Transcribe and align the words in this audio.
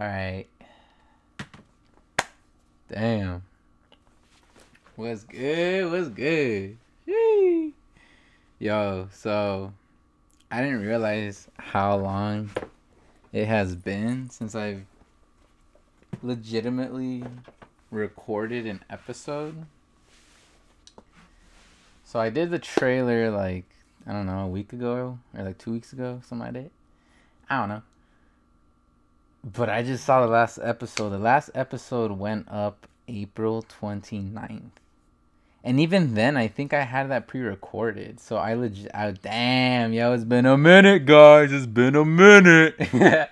All 0.00 0.06
right. 0.06 0.46
Damn. 2.88 3.42
What's 4.94 5.24
good? 5.24 5.90
What's 5.90 6.08
good? 6.10 6.78
Yo, 8.60 9.08
so 9.12 9.72
I 10.52 10.62
didn't 10.62 10.82
realize 10.82 11.48
how 11.56 11.96
long 11.96 12.50
it 13.32 13.46
has 13.46 13.74
been 13.74 14.30
since 14.30 14.54
I've 14.54 14.84
legitimately 16.22 17.24
recorded 17.90 18.66
an 18.66 18.84
episode. 18.88 19.66
So 22.04 22.20
I 22.20 22.30
did 22.30 22.52
the 22.52 22.60
trailer 22.60 23.32
like 23.32 23.64
I 24.06 24.12
don't 24.12 24.26
know 24.26 24.44
a 24.44 24.48
week 24.48 24.72
ago 24.72 25.18
or 25.36 25.42
like 25.42 25.58
two 25.58 25.72
weeks 25.72 25.92
ago, 25.92 26.20
something 26.24 26.54
like 26.54 26.62
that. 26.62 26.70
I 27.50 27.58
don't 27.58 27.68
know. 27.68 27.82
But 29.44 29.68
I 29.68 29.82
just 29.82 30.04
saw 30.04 30.20
the 30.20 30.26
last 30.26 30.58
episode. 30.62 31.10
The 31.10 31.18
last 31.18 31.50
episode 31.54 32.12
went 32.12 32.48
up 32.50 32.86
April 33.06 33.64
29th. 33.80 34.70
And 35.64 35.80
even 35.80 36.14
then, 36.14 36.36
I 36.36 36.48
think 36.48 36.72
I 36.72 36.82
had 36.82 37.10
that 37.10 37.26
pre-recorded. 37.26 38.20
So 38.20 38.36
I 38.36 38.54
legit, 38.54 38.90
I, 38.94 39.10
damn, 39.10 39.92
yo, 39.92 40.12
it's 40.12 40.24
been 40.24 40.46
a 40.46 40.56
minute, 40.56 41.04
guys. 41.04 41.52
It's 41.52 41.66
been 41.66 41.94
a 41.94 42.04
minute. 42.04 42.78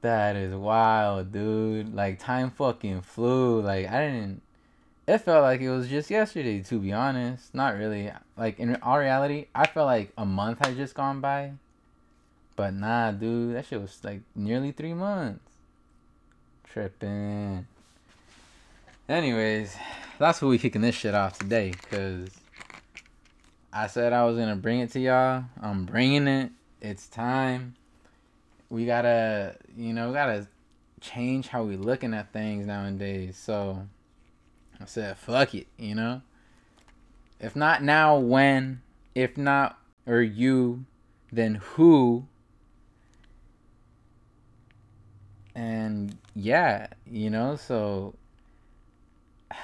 that 0.00 0.36
is 0.36 0.54
wild, 0.54 1.32
dude. 1.32 1.94
Like 1.94 2.18
time 2.18 2.50
fucking 2.50 3.00
flew. 3.02 3.60
Like 3.62 3.88
I 3.88 4.06
didn't. 4.06 4.42
It 5.06 5.18
felt 5.18 5.42
like 5.42 5.60
it 5.60 5.70
was 5.70 5.88
just 5.88 6.10
yesterday, 6.10 6.62
to 6.62 6.78
be 6.78 6.92
honest. 6.92 7.54
Not 7.54 7.76
really. 7.76 8.10
Like 8.36 8.58
in 8.58 8.76
all 8.82 8.98
reality, 8.98 9.46
I 9.54 9.66
felt 9.66 9.86
like 9.86 10.12
a 10.18 10.26
month 10.26 10.64
had 10.64 10.76
just 10.76 10.94
gone 10.94 11.20
by. 11.20 11.52
But 12.56 12.74
nah, 12.74 13.10
dude, 13.10 13.56
that 13.56 13.66
shit 13.66 13.80
was 13.80 13.98
like 14.04 14.20
nearly 14.34 14.72
three 14.72 14.94
months. 14.94 15.44
Tripping. 16.72 17.66
Anyways, 19.08 19.76
that's 20.18 20.40
what 20.40 20.48
we 20.48 20.58
kicking 20.58 20.82
this 20.82 20.94
shit 20.94 21.14
off 21.14 21.38
today, 21.38 21.72
cause 21.90 22.28
I 23.72 23.88
said 23.88 24.12
I 24.12 24.24
was 24.24 24.36
gonna 24.36 24.56
bring 24.56 24.80
it 24.80 24.92
to 24.92 25.00
y'all. 25.00 25.44
I'm 25.60 25.84
bringing 25.84 26.28
it. 26.28 26.52
It's 26.80 27.08
time. 27.08 27.74
We 28.70 28.86
gotta, 28.86 29.56
you 29.76 29.92
know, 29.92 30.12
gotta 30.12 30.46
change 31.00 31.48
how 31.48 31.64
we 31.64 31.76
looking 31.76 32.14
at 32.14 32.32
things 32.32 32.66
nowadays. 32.66 33.36
So 33.36 33.86
I 34.80 34.86
said, 34.86 35.18
fuck 35.18 35.54
it, 35.54 35.66
you 35.76 35.94
know. 35.94 36.22
If 37.40 37.56
not 37.56 37.82
now, 37.82 38.18
when? 38.18 38.80
If 39.14 39.36
not, 39.36 39.78
or 40.06 40.22
you, 40.22 40.84
then 41.32 41.56
who? 41.56 42.26
And 45.54 46.16
yeah, 46.34 46.88
you 47.10 47.30
know, 47.30 47.56
so 47.56 48.14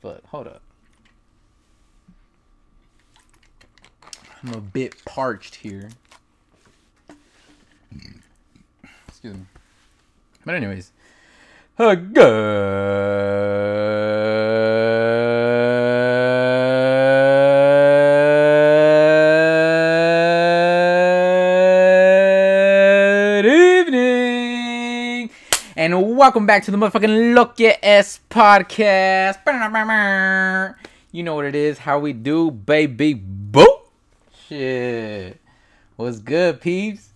but 0.00 0.22
hold 0.26 0.46
up. 0.46 0.62
I'm 4.42 4.54
a 4.54 4.60
bit 4.60 5.04
parched 5.04 5.56
here. 5.56 5.90
Excuse 9.06 9.34
me. 9.34 9.42
But 10.44 10.56
anyways, 10.56 10.90
uh, 11.78 11.94
good 11.94 12.52
welcome 26.22 26.46
back 26.46 26.62
to 26.62 26.70
the 26.70 26.76
motherfucking 26.76 27.34
Lo 27.34 27.46
Que 27.46 27.72
Es 27.82 28.20
podcast. 28.30 29.42
You 31.10 31.24
know 31.24 31.34
what 31.34 31.46
it 31.46 31.56
is, 31.56 31.78
how 31.78 31.98
we 31.98 32.12
do, 32.12 32.48
baby. 32.52 33.14
Boo! 33.14 33.66
Shit. 34.46 35.40
What's 35.96 36.20
good, 36.20 36.60
peeps? 36.60 37.08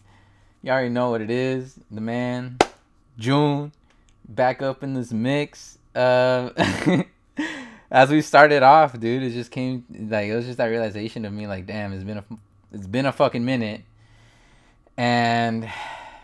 You 0.61 0.73
already 0.73 0.89
know 0.89 1.11
what 1.11 1.21
it 1.21 1.31
is. 1.31 1.79
The 1.89 2.01
man, 2.01 2.59
June, 3.17 3.71
back 4.29 4.61
up 4.61 4.83
in 4.83 4.95
this 4.95 5.13
mix. 5.13 5.79
Uh, 5.95 6.51
as 7.93 8.11
we 8.11 8.21
started 8.23 8.65
off, 8.65 8.99
dude, 8.99 9.23
it 9.23 9.31
just 9.31 9.53
came 9.53 9.85
like 10.11 10.27
it 10.27 10.35
was 10.35 10.47
just 10.47 10.59
that 10.59 10.67
realization 10.67 11.25
of 11.25 11.33
me, 11.33 11.47
like, 11.47 11.65
damn, 11.65 11.93
it's 11.93 12.03
been 12.03 12.19
a 12.19 12.25
it's 12.73 12.89
been 12.89 13.07
a 13.07 13.13
fucking 13.13 13.45
minute, 13.45 13.83
and 14.97 15.71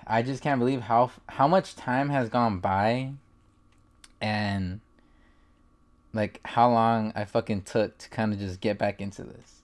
I 0.07 0.23
just 0.23 0.43
can't 0.43 0.59
believe 0.59 0.83
how 0.83 1.11
how 1.29 1.49
much 1.49 1.77
time 1.77 2.09
has 2.11 2.29
gone 2.29 2.59
by, 2.59 3.13
and 4.21 4.81
like 6.13 6.41
how 6.45 6.71
long 6.71 7.13
I 7.15 7.25
fucking 7.25 7.63
took 7.63 7.99
to 7.99 8.09
kind 8.11 8.33
of 8.33 8.39
just 8.39 8.61
get 8.61 8.79
back 8.79 9.01
into 9.01 9.23
this. 9.23 9.63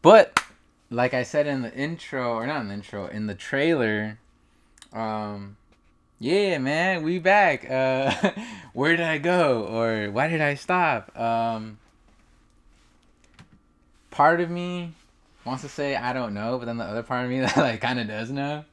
But 0.00 0.42
like 0.90 1.14
I 1.14 1.22
said 1.22 1.46
in 1.46 1.62
the 1.62 1.74
intro, 1.74 2.34
or 2.34 2.46
not 2.46 2.60
in 2.60 2.68
the 2.68 2.74
intro, 2.74 3.06
in 3.06 3.26
the 3.26 3.34
trailer, 3.34 4.18
um, 4.92 5.56
yeah, 6.18 6.58
man, 6.58 7.02
we 7.02 7.18
back. 7.18 7.68
Uh, 7.68 8.32
where 8.72 8.96
did 8.96 9.06
I 9.06 9.18
go, 9.18 9.64
or 9.64 10.10
why 10.10 10.28
did 10.28 10.40
I 10.40 10.54
stop? 10.54 11.16
Um, 11.18 11.78
part 14.10 14.40
of 14.40 14.50
me 14.50 14.92
wants 15.44 15.62
to 15.62 15.68
say 15.68 15.96
I 15.96 16.12
don't 16.12 16.34
know, 16.34 16.58
but 16.58 16.66
then 16.66 16.76
the 16.76 16.84
other 16.84 17.02
part 17.02 17.24
of 17.24 17.30
me 17.30 17.40
that 17.40 17.56
like 17.56 17.80
kind 17.80 17.98
of 17.98 18.06
does 18.06 18.30
know. 18.30 18.64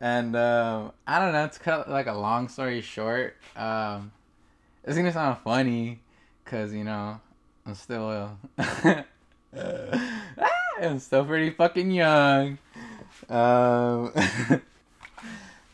And 0.00 0.36
um, 0.36 0.92
I 1.06 1.18
don't 1.18 1.32
know. 1.32 1.44
It's 1.44 1.58
kind 1.58 1.82
of 1.82 1.88
like 1.90 2.06
a 2.06 2.12
long 2.12 2.48
story 2.48 2.80
short, 2.80 3.36
um, 3.56 4.12
it's 4.84 4.96
gonna 4.96 5.12
sound 5.12 5.38
funny, 5.44 6.00
cause 6.44 6.72
you 6.72 6.84
know 6.84 7.20
I'm 7.66 7.74
still 7.74 8.38
I'm 10.80 10.98
still 10.98 11.24
pretty 11.24 11.50
fucking 11.50 11.90
young. 11.90 12.58
Um, 13.28 14.12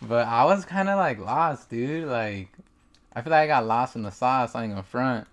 but 0.03 0.27
I 0.27 0.45
was 0.45 0.65
kind 0.65 0.89
of 0.89 0.99
like 0.99 1.19
lost, 1.21 1.71
dude. 1.71 2.09
Like 2.09 2.49
I 3.15 3.23
feel 3.23 3.31
like 3.31 3.45
I 3.45 3.47
got 3.47 3.67
lost 3.67 3.95
in 3.95 4.03
the 4.03 4.11
sauce 4.11 4.55
on 4.55 4.75
the 4.75 4.83
front. 4.83 5.29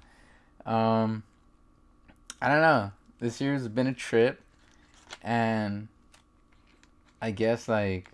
Um, 0.65 1.23
I 2.41 2.49
don't 2.49 2.61
know. 2.61 2.91
This 3.19 3.39
year's 3.39 3.67
been 3.67 3.87
a 3.87 3.93
trip, 3.93 4.41
and 5.23 5.87
I 7.21 7.31
guess 7.31 7.67
like 7.67 8.11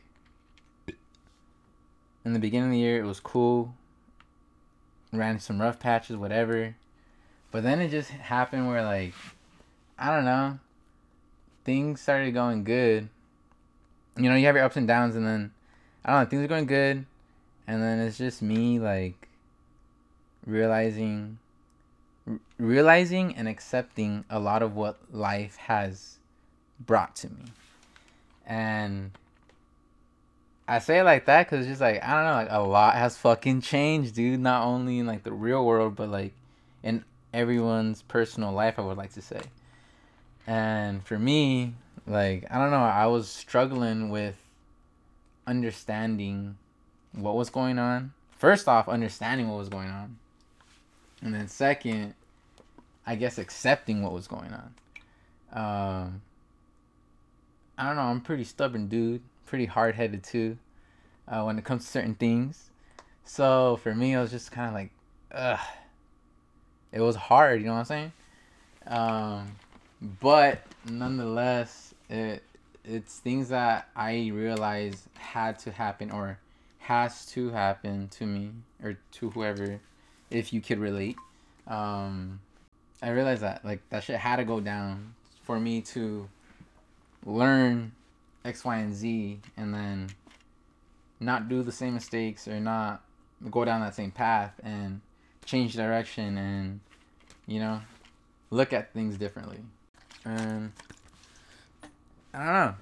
in 2.28 2.34
the 2.34 2.40
beginning 2.40 2.68
of 2.68 2.74
the 2.74 2.80
year 2.80 3.00
it 3.00 3.08
was 3.08 3.22
cool. 3.22 3.74
Ran 5.14 5.40
some 5.40 5.62
rough 5.62 5.80
patches, 5.80 6.18
whatever. 6.18 6.76
But 7.52 7.64
then 7.64 7.80
it 7.80 7.90
just 7.90 8.10
happened 8.10 8.68
where 8.68 8.84
like 8.84 9.14
I 9.98 10.14
don't 10.14 10.26
know. 10.26 10.60
Things 11.64 12.02
started 12.02 12.34
going 12.34 12.66
good. 12.66 13.08
You 14.18 14.30
know, 14.30 14.36
you 14.36 14.46
have 14.46 14.56
your 14.56 14.66
ups 14.66 14.76
and 14.76 14.88
downs 14.88 15.16
and 15.16 15.26
then 15.26 15.52
I 16.04 16.12
don't 16.12 16.24
know, 16.24 16.30
things 16.30 16.44
are 16.44 16.48
going 16.48 16.66
good 16.66 17.06
and 17.66 17.82
then 17.82 18.00
it's 18.00 18.18
just 18.18 18.42
me 18.42 18.78
like 18.78 19.30
realizing 20.46 21.40
realizing 22.58 23.36
and 23.36 23.48
accepting 23.48 24.26
a 24.30 24.40
lot 24.40 24.62
of 24.62 24.76
what 24.76 24.98
life 25.14 25.56
has 25.56 26.18
brought 26.86 27.16
to 27.18 27.30
me. 27.30 27.46
And 28.46 29.12
I 30.67 30.79
say 30.79 31.00
it 31.00 31.03
like 31.03 31.25
that 31.25 31.45
because 31.45 31.61
it's 31.61 31.69
just 31.69 31.81
like 31.81 32.03
I 32.03 32.13
don't 32.13 32.25
know, 32.25 32.33
like 32.33 32.47
a 32.51 32.67
lot 32.67 32.95
has 32.95 33.17
fucking 33.17 33.61
changed, 33.61 34.16
dude. 34.16 34.39
Not 34.39 34.66
only 34.66 35.00
in 35.00 35.07
like 35.07 35.23
the 35.23 35.31
real 35.31 35.66
world, 35.66 35.95
but 35.95 36.09
like 36.09 36.33
in 36.83 37.05
everyone's 37.33 38.01
personal 38.01 38.51
life. 38.51 38.78
I 38.78 38.81
would 38.81 38.97
like 38.97 39.13
to 39.13 39.22
say, 39.22 39.41
and 40.45 41.05
for 41.05 41.17
me, 41.17 41.73
like 42.05 42.45
I 42.51 42.57
don't 42.57 42.72
know, 42.72 42.78
I 42.78 43.05
was 43.05 43.29
struggling 43.29 44.09
with 44.09 44.35
understanding 45.46 46.58
what 47.13 47.35
was 47.35 47.49
going 47.49 47.79
on. 47.79 48.11
First 48.37 48.67
off, 48.67 48.90
understanding 48.90 49.47
what 49.47 49.59
was 49.59 49.70
going 49.70 49.90
on, 49.90 50.17
and 51.22 51.34
then 51.34 51.47
second, 51.47 52.13
I 53.05 53.16
guess 53.16 53.37
accepting 53.37 54.03
what 54.03 54.11
was 54.11 54.28
going 54.28 54.52
on. 54.53 54.73
Um, 55.53 56.22
I 57.78 57.87
don't 57.87 57.96
know. 57.96 58.02
I'm 58.02 58.20
pretty 58.20 58.43
stubborn, 58.43 58.87
dude 58.87 59.22
pretty 59.47 59.66
hard 59.66 59.96
headed 59.96 60.23
too 60.23 60.58
uh, 61.28 61.44
when 61.44 61.58
it 61.58 61.64
comes 61.64 61.85
to 61.85 61.91
certain 61.91 62.16
things. 62.16 62.70
So 63.23 63.79
for 63.82 63.96
me, 63.96 64.14
it 64.14 64.20
was 64.20 64.32
just 64.32 64.52
kind 64.52 64.67
of 64.67 64.73
like, 64.73 64.91
ugh. 65.32 65.59
It 66.91 67.02
was 67.02 67.16
hard, 67.16 67.59
you 67.59 67.67
know 67.67 67.73
what 67.73 67.79
I'm 67.79 67.85
saying? 67.85 68.11
Um, 68.88 69.47
but 70.22 70.61
nonetheless, 70.90 71.94
it 72.09 72.44
it's 72.85 73.20
things 73.20 73.49
that 73.49 73.90
I 73.96 74.32
realized 74.34 75.09
had 75.16 75.59
to 75.59 75.72
happen 75.72 76.09
or 76.09 76.40
has 76.79 77.26
to 77.28 77.49
happen 77.49 78.08
to 78.09 78.26
me 78.26 78.52
or 78.82 78.97
to 79.11 79.29
whoever, 79.32 79.82
if 80.29 80.53
you 80.53 80.61
could 80.61 80.79
relate. 80.79 81.17
Um, 81.67 82.40
I 83.02 83.09
realized 83.09 83.41
that 83.41 83.66
like 83.66 83.82
that 83.90 84.05
shit 84.05 84.16
had 84.16 84.38
to 84.38 84.46
go 84.46 84.61
down 84.61 85.14
for 85.44 85.59
me 85.59 85.82
to 85.82 86.29
learn 87.26 87.91
X, 88.47 88.64
Y, 88.64 88.78
and 88.78 88.96
Z, 88.96 89.40
and 89.58 89.73
then 89.73 90.08
not 91.20 91.49
do 91.49 91.64
the 91.64 91.72
same 91.72 91.94
mistakes 91.94 92.47
or 92.47 92.59
not 92.59 93.03
go 93.52 93.66
down 93.66 93.82
that 93.82 93.96
same 93.96 94.11
path 94.11 94.53
and 94.64 95.02
change 95.46 95.73
direction 95.73 96.38
and 96.38 96.79
you 97.46 97.59
know 97.59 97.79
look 98.49 98.73
at 98.73 98.94
things 98.94 99.17
differently. 99.17 99.59
And 100.26 100.72
i 102.34 102.38
don't 102.38 102.53
know. 102.53 102.76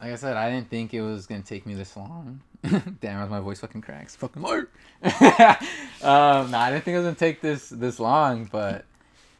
Like 0.00 0.12
i 0.12 0.16
said 0.16 0.36
i 0.36 0.50
didn't 0.50 0.70
think 0.70 0.94
it 0.94 1.02
was 1.02 1.26
gonna 1.26 1.42
take 1.42 1.66
me 1.66 1.74
this 1.74 1.96
long. 1.96 2.40
Damn 3.00 3.28
my 3.30 3.40
voice 3.40 3.60
fucking 3.60 3.80
cracks. 3.80 4.16
Fucking 4.16 4.42
lord. 4.42 4.68
Um 6.02 6.50
no 6.50 6.58
i 6.58 6.70
didn't 6.70 6.84
think 6.84 6.94
it 6.94 6.98
was 6.98 7.04
gonna 7.04 7.14
take 7.14 7.42
this 7.42 7.68
this 7.68 8.00
long 8.00 8.48
but 8.50 8.86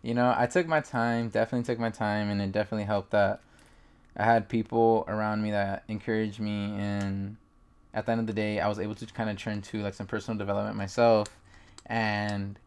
you 0.02 0.12
know 0.12 0.34
i 0.37 0.46
took 0.46 0.66
my 0.66 0.81
time 0.81 1.31
definitely 1.31 1.64
took 1.64 1.78
my 1.78 1.88
time 1.88 2.28
and 2.28 2.42
it 2.42 2.52
definitely 2.52 2.84
helped 2.84 3.12
that 3.12 3.40
i 4.16 4.24
had 4.24 4.48
people 4.48 5.04
around 5.08 5.42
me 5.42 5.50
that 5.50 5.84
encouraged 5.88 6.40
me 6.40 6.74
and 6.78 7.36
at 7.92 8.06
the 8.06 8.12
end 8.12 8.20
of 8.20 8.26
the 8.26 8.32
day, 8.32 8.60
I 8.60 8.68
was 8.68 8.78
able 8.78 8.94
to 8.96 9.06
kind 9.06 9.30
of 9.30 9.38
turn 9.38 9.62
to 9.62 9.82
like 9.82 9.94
some 9.94 10.06
personal 10.06 10.38
development 10.38 10.76
myself, 10.76 11.28
and 11.86 12.58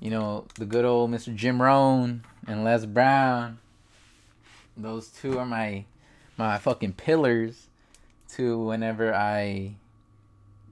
you 0.00 0.10
know 0.10 0.46
the 0.56 0.66
good 0.66 0.84
old 0.84 1.10
Mr. 1.10 1.34
Jim 1.34 1.62
Rohn 1.62 2.24
and 2.46 2.64
Les 2.64 2.84
Brown. 2.86 3.58
Those 4.76 5.08
two 5.08 5.38
are 5.38 5.46
my 5.46 5.84
my 6.36 6.58
fucking 6.58 6.94
pillars 6.94 7.68
to 8.30 8.58
whenever 8.58 9.14
I 9.14 9.76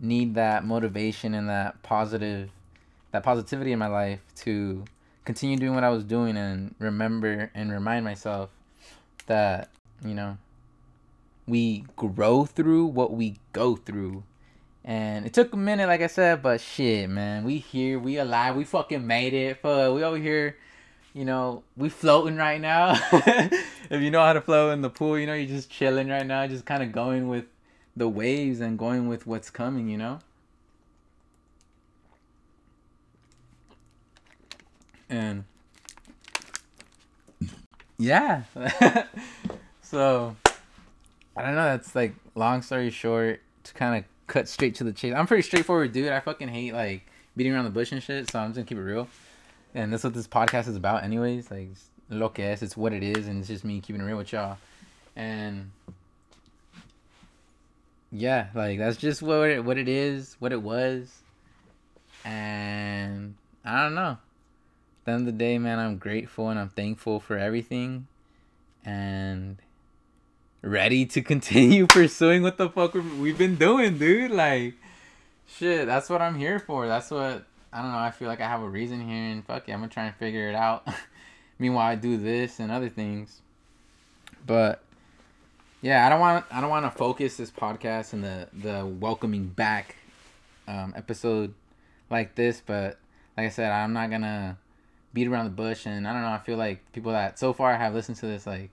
need 0.00 0.34
that 0.34 0.64
motivation 0.64 1.34
and 1.34 1.48
that 1.48 1.82
positive 1.82 2.50
that 3.12 3.22
positivity 3.22 3.70
in 3.70 3.78
my 3.78 3.86
life 3.86 4.20
to 4.34 4.84
continue 5.24 5.56
doing 5.56 5.74
what 5.74 5.84
I 5.84 5.90
was 5.90 6.02
doing 6.02 6.36
and 6.36 6.74
remember 6.80 7.52
and 7.54 7.70
remind 7.70 8.04
myself 8.04 8.50
that 9.26 9.68
you 10.04 10.14
know 10.14 10.36
we 11.46 11.84
grow 11.96 12.44
through 12.44 12.86
what 12.86 13.12
we 13.12 13.36
go 13.52 13.76
through. 13.76 14.24
And 14.84 15.26
it 15.26 15.32
took 15.32 15.52
a 15.52 15.56
minute, 15.56 15.86
like 15.86 16.00
I 16.00 16.08
said, 16.08 16.42
but 16.42 16.60
shit, 16.60 17.08
man, 17.08 17.44
we 17.44 17.58
here, 17.58 17.98
we 17.98 18.16
alive, 18.16 18.56
we 18.56 18.64
fucking 18.64 19.06
made 19.06 19.32
it. 19.32 19.60
Fuck, 19.60 19.94
we 19.94 20.02
over 20.02 20.16
here, 20.16 20.56
you 21.14 21.24
know, 21.24 21.62
we 21.76 21.88
floating 21.88 22.36
right 22.36 22.60
now. 22.60 22.98
if 23.12 24.02
you 24.02 24.10
know 24.10 24.24
how 24.24 24.32
to 24.32 24.40
float 24.40 24.72
in 24.72 24.82
the 24.82 24.90
pool, 24.90 25.18
you 25.18 25.26
know, 25.26 25.34
you're 25.34 25.46
just 25.46 25.70
chilling 25.70 26.08
right 26.08 26.26
now, 26.26 26.46
just 26.46 26.64
kind 26.64 26.82
of 26.82 26.90
going 26.90 27.28
with 27.28 27.44
the 27.96 28.08
waves 28.08 28.60
and 28.60 28.78
going 28.78 29.06
with 29.06 29.26
what's 29.26 29.50
coming, 29.50 29.88
you 29.88 29.98
know. 29.98 30.18
And 35.08 35.44
yeah, 37.98 38.44
so 39.92 40.34
I 41.36 41.42
don't 41.42 41.54
know. 41.54 41.64
That's 41.64 41.94
like 41.94 42.14
long 42.34 42.62
story 42.62 42.88
short 42.88 43.40
to 43.64 43.74
kind 43.74 43.98
of 43.98 44.04
cut 44.26 44.48
straight 44.48 44.74
to 44.76 44.84
the 44.84 44.92
chase. 44.92 45.12
I'm 45.14 45.26
pretty 45.26 45.42
straightforward 45.42 45.92
dude. 45.92 46.10
I 46.10 46.18
fucking 46.20 46.48
hate 46.48 46.72
like 46.72 47.06
beating 47.36 47.52
around 47.52 47.64
the 47.64 47.70
bush 47.70 47.92
and 47.92 48.02
shit. 48.02 48.30
So 48.30 48.38
I'm 48.38 48.48
just 48.48 48.56
gonna 48.56 48.66
keep 48.66 48.78
it 48.78 48.82
real. 48.82 49.06
And 49.74 49.92
that's 49.92 50.02
what 50.02 50.14
this 50.14 50.26
podcast 50.26 50.66
is 50.66 50.76
about, 50.76 51.04
anyways. 51.04 51.50
Like 51.50 51.68
lo 52.08 52.30
que 52.30 52.42
es, 52.42 52.62
it's 52.62 52.74
what 52.74 52.94
it 52.94 53.02
is, 53.02 53.28
and 53.28 53.38
it's 53.40 53.48
just 53.48 53.64
me 53.64 53.82
keeping 53.82 54.00
it 54.00 54.04
real 54.04 54.16
with 54.16 54.32
y'all. 54.32 54.56
And 55.14 55.70
yeah, 58.10 58.46
like 58.54 58.78
that's 58.78 58.96
just 58.96 59.20
what 59.20 59.50
it, 59.50 59.62
what 59.62 59.76
it 59.76 59.88
is, 59.88 60.36
what 60.38 60.52
it 60.52 60.62
was. 60.62 61.20
And 62.24 63.34
I 63.62 63.82
don't 63.82 63.94
know. 63.94 64.16
At 65.02 65.04
the 65.04 65.12
end 65.12 65.20
of 65.20 65.26
the 65.26 65.32
day, 65.32 65.58
man, 65.58 65.78
I'm 65.78 65.98
grateful 65.98 66.48
and 66.48 66.58
I'm 66.58 66.70
thankful 66.70 67.20
for 67.20 67.36
everything. 67.36 68.06
And 68.86 69.58
ready 70.62 71.04
to 71.06 71.22
continue 71.22 71.86
pursuing 71.88 72.42
what 72.42 72.56
the 72.56 72.68
fuck 72.68 72.94
we've 72.94 73.36
been 73.36 73.56
doing, 73.56 73.98
dude. 73.98 74.30
Like, 74.30 74.74
shit, 75.46 75.86
that's 75.86 76.08
what 76.08 76.22
I'm 76.22 76.38
here 76.38 76.58
for. 76.58 76.86
That's 76.86 77.10
what 77.10 77.44
I 77.72 77.82
don't 77.82 77.92
know. 77.92 77.98
I 77.98 78.10
feel 78.10 78.28
like 78.28 78.40
I 78.40 78.48
have 78.48 78.62
a 78.62 78.68
reason 78.68 79.06
here, 79.06 79.32
and 79.32 79.44
fuck 79.44 79.68
it, 79.68 79.72
I'm 79.72 79.80
gonna 79.80 79.90
try 79.90 80.06
and 80.06 80.14
figure 80.16 80.48
it 80.48 80.54
out. 80.54 80.86
Meanwhile, 81.58 81.86
I 81.86 81.94
do 81.96 82.16
this 82.16 82.60
and 82.60 82.70
other 82.72 82.88
things, 82.88 83.40
but 84.46 84.82
yeah, 85.80 86.06
I 86.06 86.08
don't 86.08 86.20
want 86.20 86.44
I 86.50 86.60
don't 86.60 86.70
want 86.70 86.86
to 86.86 86.90
focus 86.90 87.36
this 87.36 87.50
podcast 87.50 88.12
and 88.12 88.24
the 88.24 88.48
the 88.52 88.86
welcoming 88.86 89.48
back 89.48 89.96
um, 90.68 90.94
episode 90.96 91.54
like 92.10 92.34
this, 92.34 92.62
but 92.64 92.98
like 93.36 93.46
I 93.46 93.50
said, 93.50 93.70
I'm 93.70 93.92
not 93.92 94.10
gonna 94.10 94.58
beat 95.12 95.28
around 95.28 95.44
the 95.44 95.50
bush, 95.50 95.86
and 95.86 96.06
I 96.06 96.12
don't 96.12 96.22
know. 96.22 96.28
I 96.28 96.38
feel 96.38 96.56
like 96.56 96.92
people 96.92 97.12
that 97.12 97.38
so 97.38 97.52
far 97.52 97.76
have 97.76 97.94
listened 97.94 98.18
to 98.18 98.26
this 98.26 98.46
like 98.46 98.70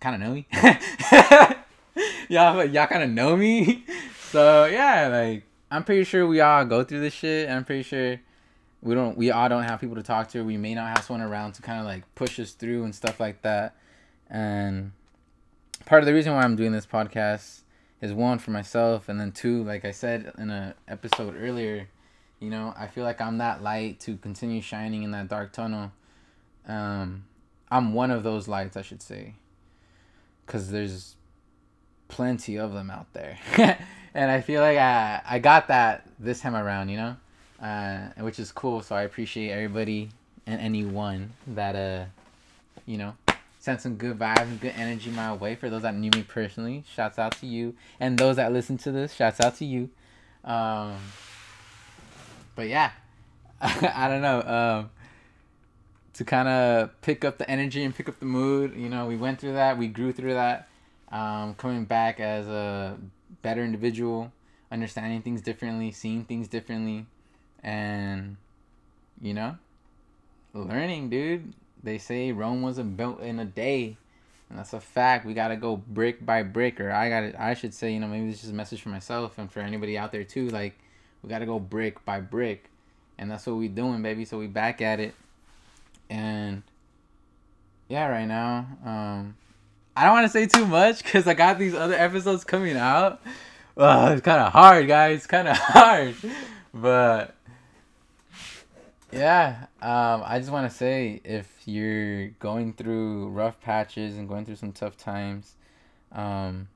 kind 0.00 0.14
of 0.14 0.20
know 0.20 0.34
me. 0.34 0.46
y'all, 2.28 2.64
y'all 2.64 2.86
kind 2.86 3.02
of 3.02 3.10
know 3.10 3.36
me. 3.36 3.84
So 4.30 4.66
yeah, 4.66 5.08
like 5.08 5.42
I'm 5.72 5.82
pretty 5.82 6.04
sure 6.04 6.24
we 6.24 6.40
all 6.40 6.64
go 6.64 6.84
through 6.84 7.00
this 7.00 7.12
shit. 7.12 7.48
And 7.48 7.56
I'm 7.56 7.64
pretty 7.64 7.82
sure 7.82 8.20
we 8.80 8.94
don't, 8.94 9.16
we 9.16 9.32
all 9.32 9.48
don't 9.48 9.64
have 9.64 9.80
people 9.80 9.96
to 9.96 10.04
talk 10.04 10.28
to. 10.28 10.44
We 10.44 10.56
may 10.56 10.72
not 10.72 10.96
have 10.96 11.04
someone 11.04 11.26
around 11.26 11.54
to 11.54 11.62
kind 11.62 11.80
of 11.80 11.84
like 11.84 12.04
push 12.14 12.38
us 12.38 12.52
through 12.52 12.84
and 12.84 12.94
stuff 12.94 13.18
like 13.18 13.42
that. 13.42 13.74
And 14.28 14.92
part 15.84 16.04
of 16.04 16.06
the 16.06 16.14
reason 16.14 16.32
why 16.32 16.42
I'm 16.42 16.54
doing 16.54 16.70
this 16.70 16.86
podcast 16.86 17.62
is 18.00 18.12
one 18.12 18.38
for 18.38 18.52
myself, 18.52 19.08
and 19.08 19.18
then 19.18 19.32
two, 19.32 19.64
like 19.64 19.84
I 19.84 19.90
said 19.90 20.32
in 20.38 20.48
a 20.48 20.76
episode 20.86 21.34
earlier, 21.36 21.88
you 22.38 22.50
know, 22.50 22.72
I 22.78 22.86
feel 22.86 23.02
like 23.02 23.20
I'm 23.20 23.38
that 23.38 23.64
light 23.64 23.98
to 24.02 24.16
continue 24.16 24.60
shining 24.60 25.02
in 25.02 25.10
that 25.10 25.26
dark 25.26 25.52
tunnel. 25.52 25.90
Um, 26.68 27.24
I'm 27.68 27.94
one 27.94 28.12
of 28.12 28.22
those 28.22 28.46
lights, 28.46 28.76
I 28.76 28.82
should 28.82 29.02
say 29.02 29.34
because 30.50 30.68
there's 30.68 31.14
plenty 32.08 32.58
of 32.58 32.72
them 32.72 32.90
out 32.90 33.06
there. 33.12 33.38
and 34.14 34.32
I 34.32 34.40
feel 34.40 34.60
like 34.60 34.78
I, 34.78 35.22
I 35.24 35.38
got 35.38 35.68
that 35.68 36.08
this 36.18 36.40
time 36.40 36.56
around, 36.56 36.88
you 36.88 36.96
know, 36.96 37.16
uh, 37.62 38.08
which 38.18 38.40
is 38.40 38.50
cool. 38.50 38.82
So 38.82 38.96
I 38.96 39.02
appreciate 39.02 39.52
everybody 39.52 40.08
and 40.48 40.60
anyone 40.60 41.34
that, 41.46 41.76
uh, 41.76 42.06
you 42.84 42.98
know, 42.98 43.14
sent 43.60 43.80
some 43.80 43.94
good 43.94 44.18
vibes 44.18 44.42
and 44.42 44.60
good 44.60 44.74
energy 44.74 45.12
my 45.12 45.32
way. 45.32 45.54
For 45.54 45.70
those 45.70 45.82
that 45.82 45.94
knew 45.94 46.10
me 46.10 46.24
personally, 46.24 46.82
shouts 46.92 47.16
out 47.16 47.38
to 47.38 47.46
you. 47.46 47.76
And 48.00 48.18
those 48.18 48.34
that 48.34 48.52
listen 48.52 48.76
to 48.78 48.90
this, 48.90 49.14
shouts 49.14 49.40
out 49.40 49.54
to 49.58 49.64
you. 49.64 49.88
Um, 50.42 50.96
but 52.56 52.66
yeah, 52.66 52.90
I 53.60 54.08
don't 54.08 54.22
know. 54.22 54.42
Um, 54.42 54.90
to 56.20 56.24
kind 56.26 56.48
of 56.48 57.00
pick 57.00 57.24
up 57.24 57.38
the 57.38 57.50
energy 57.50 57.82
and 57.82 57.94
pick 57.94 58.06
up 58.06 58.20
the 58.20 58.26
mood. 58.26 58.76
You 58.76 58.90
know, 58.90 59.06
we 59.06 59.16
went 59.16 59.40
through 59.40 59.54
that, 59.54 59.78
we 59.78 59.88
grew 59.88 60.12
through 60.12 60.34
that. 60.34 60.68
Um, 61.10 61.54
coming 61.54 61.86
back 61.86 62.20
as 62.20 62.46
a 62.46 62.98
better 63.40 63.64
individual, 63.64 64.30
understanding 64.70 65.22
things 65.22 65.40
differently, 65.40 65.92
seeing 65.92 66.26
things 66.26 66.46
differently, 66.46 67.06
and 67.62 68.36
you 69.22 69.32
know, 69.32 69.56
learning, 70.52 71.08
dude. 71.08 71.54
They 71.82 71.96
say 71.96 72.32
Rome 72.32 72.60
wasn't 72.60 72.98
built 72.98 73.22
in 73.22 73.38
a 73.38 73.46
day, 73.46 73.96
and 74.50 74.58
that's 74.58 74.74
a 74.74 74.80
fact. 74.80 75.24
We 75.24 75.32
gotta 75.32 75.56
go 75.56 75.76
brick 75.78 76.26
by 76.26 76.42
brick, 76.42 76.82
or 76.82 76.92
I 76.92 77.08
gotta, 77.08 77.42
I 77.42 77.54
should 77.54 77.72
say, 77.72 77.94
you 77.94 77.98
know, 77.98 78.08
maybe 78.08 78.30
this 78.30 78.44
is 78.44 78.50
a 78.50 78.54
message 78.54 78.82
for 78.82 78.90
myself 78.90 79.38
and 79.38 79.50
for 79.50 79.60
anybody 79.60 79.96
out 79.96 80.12
there 80.12 80.24
too. 80.24 80.50
Like, 80.50 80.78
we 81.22 81.30
gotta 81.30 81.46
go 81.46 81.58
brick 81.58 82.04
by 82.04 82.20
brick, 82.20 82.66
and 83.16 83.30
that's 83.30 83.46
what 83.46 83.56
we 83.56 83.68
doing, 83.68 84.02
baby. 84.02 84.26
So 84.26 84.38
we 84.38 84.48
back 84.48 84.82
at 84.82 85.00
it 85.00 85.14
and 86.10 86.62
yeah, 87.88 88.08
right 88.08 88.26
now, 88.26 88.66
um, 88.84 89.36
I 89.96 90.04
don't 90.04 90.12
want 90.12 90.26
to 90.26 90.32
say 90.32 90.46
too 90.46 90.66
much 90.66 91.02
because 91.02 91.26
I 91.26 91.34
got 91.34 91.58
these 91.58 91.74
other 91.74 91.94
episodes 91.94 92.44
coming 92.44 92.76
out. 92.76 93.22
Well, 93.76 94.12
it's 94.12 94.22
kind 94.22 94.42
of 94.42 94.52
hard, 94.52 94.88
guys. 94.88 95.26
Kind 95.26 95.48
of 95.48 95.56
hard, 95.58 96.16
but 96.74 97.34
yeah, 99.12 99.66
um, 99.80 100.22
I 100.24 100.38
just 100.38 100.50
want 100.50 100.70
to 100.70 100.76
say 100.76 101.20
if 101.24 101.48
you're 101.64 102.28
going 102.40 102.74
through 102.74 103.28
rough 103.28 103.60
patches 103.60 104.16
and 104.16 104.28
going 104.28 104.44
through 104.44 104.56
some 104.56 104.72
tough 104.72 104.96
times, 104.96 105.54
um, 106.12 106.68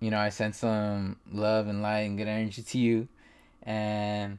you 0.00 0.10
know, 0.10 0.18
I 0.18 0.28
send 0.30 0.54
some 0.54 1.16
love 1.32 1.68
and 1.68 1.82
light 1.82 2.00
and 2.00 2.18
good 2.18 2.28
energy 2.28 2.62
to 2.62 2.78
you, 2.78 3.08
and 3.62 4.38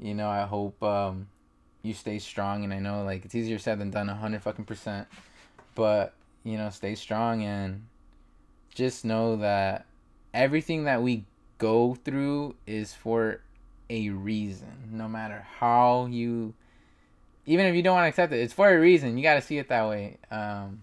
you 0.00 0.14
know, 0.14 0.28
I 0.28 0.42
hope 0.42 0.80
um, 0.82 1.26
you 1.82 1.94
stay 1.94 2.18
strong 2.18 2.64
and 2.64 2.72
I 2.72 2.78
know 2.78 3.02
like 3.02 3.24
it's 3.24 3.34
easier 3.34 3.58
said 3.58 3.78
than 3.78 3.90
done 3.90 4.08
a 4.08 4.14
hundred 4.14 4.42
fucking 4.42 4.64
percent. 4.64 5.08
But, 5.74 6.14
you 6.44 6.56
know, 6.56 6.70
stay 6.70 6.94
strong 6.94 7.42
and 7.42 7.86
just 8.74 9.04
know 9.04 9.36
that 9.36 9.86
everything 10.32 10.84
that 10.84 11.02
we 11.02 11.24
go 11.58 11.94
through 11.94 12.54
is 12.66 12.94
for 12.94 13.40
a 13.90 14.10
reason. 14.10 14.90
No 14.90 15.08
matter 15.08 15.46
how 15.58 16.06
you 16.06 16.54
even 17.44 17.66
if 17.66 17.74
you 17.74 17.82
don't 17.82 17.94
want 17.94 18.04
to 18.04 18.08
accept 18.08 18.32
it, 18.32 18.38
it's 18.38 18.52
for 18.52 18.72
a 18.72 18.78
reason. 18.78 19.16
You 19.16 19.22
gotta 19.22 19.42
see 19.42 19.58
it 19.58 19.68
that 19.68 19.88
way. 19.88 20.18
Um 20.30 20.80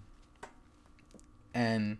and 1.53 1.97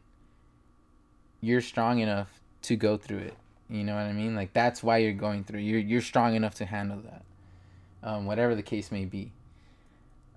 you're 1.42 1.62
strong 1.62 2.00
enough 2.00 2.30
to 2.64 2.76
go 2.76 2.98
through 2.98 3.20
it. 3.20 3.34
You 3.70 3.84
know 3.84 3.96
what 3.96 4.04
I 4.04 4.14
mean? 4.14 4.36
Like 4.36 4.52
that's 4.52 4.84
why 4.84 4.98
you're 4.98 5.14
going 5.14 5.46
through. 5.46 5.62
You're 5.62 5.80
you're 5.80 6.02
strong 6.02 6.36
enough 6.36 6.56
to 6.56 6.66
handle 6.66 7.00
that 7.06 7.24
um, 8.04 8.26
whatever 8.26 8.56
the 8.56 8.64
case 8.64 8.92
may 8.92 9.06
be. 9.06 9.32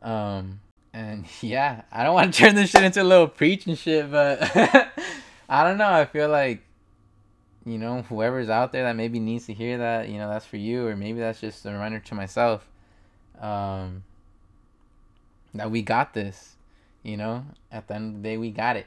Um, 0.02 0.60
and 0.92 1.26
yeah, 1.40 1.82
I 1.90 2.04
don't 2.04 2.14
want 2.14 2.32
to 2.32 2.40
turn 2.40 2.54
this 2.54 2.70
shit 2.70 2.82
into 2.82 3.02
a 3.02 3.04
little 3.04 3.28
preaching 3.28 3.76
shit, 3.76 4.10
but 4.10 4.38
I 5.48 5.64
don't 5.64 5.78
know. 5.78 5.90
I 5.90 6.04
feel 6.04 6.28
like 6.28 6.62
you 7.64 7.78
know, 7.78 8.02
whoever's 8.02 8.48
out 8.48 8.72
there 8.72 8.84
that 8.84 8.96
maybe 8.96 9.20
needs 9.20 9.46
to 9.46 9.54
hear 9.54 9.78
that, 9.78 10.08
you 10.08 10.18
know, 10.18 10.28
that's 10.28 10.46
for 10.46 10.56
you, 10.56 10.86
or 10.86 10.96
maybe 10.96 11.20
that's 11.20 11.40
just 11.40 11.64
a 11.64 11.70
reminder 11.70 12.00
to 12.00 12.14
myself 12.14 12.66
um, 13.40 14.02
that 15.54 15.70
we 15.70 15.82
got 15.82 16.14
this. 16.14 16.56
You 17.02 17.16
know, 17.16 17.44
at 17.70 17.88
the 17.88 17.94
end 17.94 18.16
of 18.16 18.22
the 18.22 18.28
day, 18.28 18.36
we 18.36 18.50
got 18.50 18.76
it. 18.76 18.86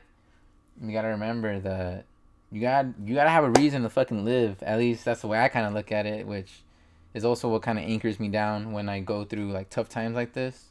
You 0.82 0.91
gotta 0.94 1.10
remember 1.10 1.60
that 1.60 2.05
you 2.50 2.62
got 2.62 2.86
you 3.03 3.13
gotta 3.13 3.29
have 3.29 3.44
a 3.44 3.50
reason 3.50 3.84
to 3.84 3.89
fucking 3.89 4.24
live. 4.24 4.63
At 4.63 4.77
least 4.79 5.03
that's 5.03 5.22
the 5.22 5.27
way 5.27 5.39
I 5.39 5.50
kind 5.50 5.65
of 5.65 5.74
look 5.74 5.91
at 5.91 6.05
it, 6.05 6.25
which 6.25 6.62
is 7.15 7.24
also 7.24 7.48
what 7.48 7.62
kind 7.62 7.79
of 7.79 7.86
anchors 7.86 8.19
me 8.19 8.27
down 8.27 8.74
when 8.74 8.89
I 8.89 9.00
go 9.00 9.24
through 9.24 9.51
like 9.53 9.69
tough 9.69 9.88
times 9.88 10.15
like 10.15 10.34
this. 10.34 10.65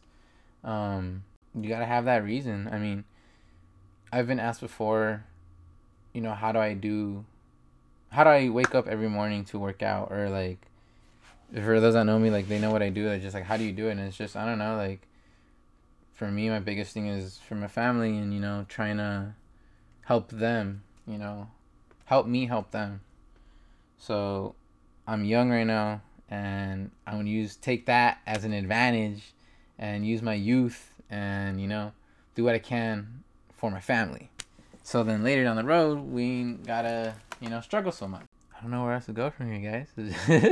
Um, 0.62 1.24
you 1.58 1.70
gotta 1.70 1.86
have 1.86 2.04
that 2.04 2.22
reason. 2.22 2.68
I 2.70 2.78
mean, 2.78 3.04
I've 4.12 4.26
been 4.26 4.38
asked 4.38 4.60
before, 4.60 5.24
you 6.12 6.20
know, 6.20 6.34
how 6.34 6.52
do 6.52 6.58
I 6.58 6.74
do 6.74 7.24
how 8.10 8.22
do 8.22 8.30
I 8.30 8.48
wake 8.50 8.74
up 8.74 8.86
every 8.86 9.08
morning 9.08 9.44
to 9.46 9.58
work 9.58 9.82
out 9.82 10.12
or 10.12 10.28
like 10.28 10.58
for 11.52 11.80
those 11.80 11.94
that 11.94 12.04
know 12.04 12.18
me 12.18 12.30
like 12.30 12.46
they 12.46 12.60
know 12.60 12.70
what 12.70 12.82
I 12.82 12.90
do 12.90 13.04
they're 13.04 13.18
just 13.18 13.34
like 13.34 13.44
how 13.44 13.56
do 13.56 13.64
you 13.64 13.72
do 13.72 13.88
it 13.88 13.92
and 13.92 14.00
it's 14.00 14.16
just 14.16 14.36
I 14.36 14.46
don't 14.46 14.58
know 14.58 14.76
like 14.76 15.00
for 16.12 16.30
me 16.30 16.48
my 16.48 16.60
biggest 16.60 16.92
thing 16.92 17.08
is 17.08 17.38
for 17.38 17.56
my 17.56 17.66
family 17.66 18.16
and 18.16 18.32
you 18.32 18.38
know 18.38 18.66
trying 18.68 18.98
to 18.98 19.34
help 20.02 20.28
them 20.28 20.84
you 21.08 21.18
know 21.18 21.48
help 22.04 22.28
me 22.28 22.46
help 22.46 22.70
them 22.70 23.00
so 23.98 24.54
I'm 25.08 25.24
young 25.24 25.50
right 25.50 25.66
now 25.66 26.02
and 26.34 26.90
I'm 27.06 27.16
gonna 27.18 27.30
use 27.30 27.56
take 27.56 27.86
that 27.86 28.18
as 28.26 28.44
an 28.44 28.52
advantage 28.52 29.32
and 29.78 30.06
use 30.06 30.22
my 30.22 30.34
youth 30.34 30.92
and 31.10 31.60
you 31.60 31.68
know 31.68 31.92
do 32.34 32.44
what 32.44 32.54
I 32.54 32.58
can 32.58 33.22
for 33.56 33.70
my 33.70 33.80
family 33.80 34.30
so 34.82 35.02
then 35.02 35.22
later 35.22 35.44
down 35.44 35.56
the 35.56 35.64
road 35.64 35.98
we 35.98 36.54
gotta 36.66 37.14
you 37.44 37.50
know, 37.50 37.60
struggle 37.60 37.92
so 37.92 38.08
much. 38.08 38.22
I 38.56 38.62
don't 38.62 38.70
know 38.70 38.84
where 38.84 38.94
else 38.94 39.06
to 39.06 39.12
go 39.12 39.30
from 39.30 39.52
here, 39.52 39.84
guys. 39.86 40.48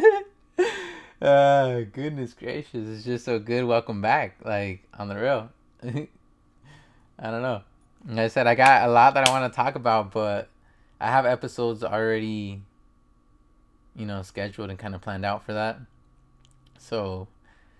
uh, 1.22 1.80
goodness 1.92 2.34
gracious, 2.34 2.88
it's 2.88 3.04
just 3.04 3.24
so 3.24 3.38
good. 3.38 3.64
Welcome 3.64 4.02
back, 4.02 4.36
like 4.44 4.82
on 4.98 5.08
the 5.08 5.16
real. 5.16 5.50
I 7.18 7.30
don't 7.30 7.42
know. 7.42 7.62
Like 8.06 8.18
I 8.18 8.28
said, 8.28 8.46
I 8.46 8.54
got 8.54 8.88
a 8.88 8.92
lot 8.92 9.14
that 9.14 9.28
I 9.28 9.30
want 9.30 9.50
to 9.50 9.56
talk 9.56 9.74
about, 9.74 10.12
but 10.12 10.48
I 11.00 11.10
have 11.10 11.24
episodes 11.24 11.82
already, 11.82 12.62
you 13.96 14.06
know, 14.06 14.22
scheduled 14.22 14.70
and 14.70 14.78
kind 14.78 14.94
of 14.94 15.00
planned 15.00 15.24
out 15.24 15.44
for 15.44 15.52
that. 15.52 15.78
So, 16.78 17.28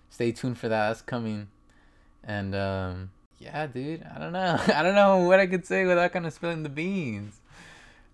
stay 0.09 0.31
tuned 0.31 0.57
for 0.57 0.69
that. 0.69 0.89
That's 0.89 1.01
coming, 1.01 1.47
and 2.23 2.55
um, 2.55 3.11
yeah, 3.39 3.67
dude. 3.67 4.03
I 4.03 4.19
don't 4.19 4.33
know. 4.33 4.59
I 4.73 4.83
don't 4.83 4.95
know 4.95 5.19
what 5.19 5.39
I 5.39 5.47
could 5.47 5.65
say 5.65 5.85
without 5.85 6.11
kind 6.11 6.25
of 6.25 6.33
spilling 6.33 6.63
the 6.63 6.69
beans. 6.69 7.39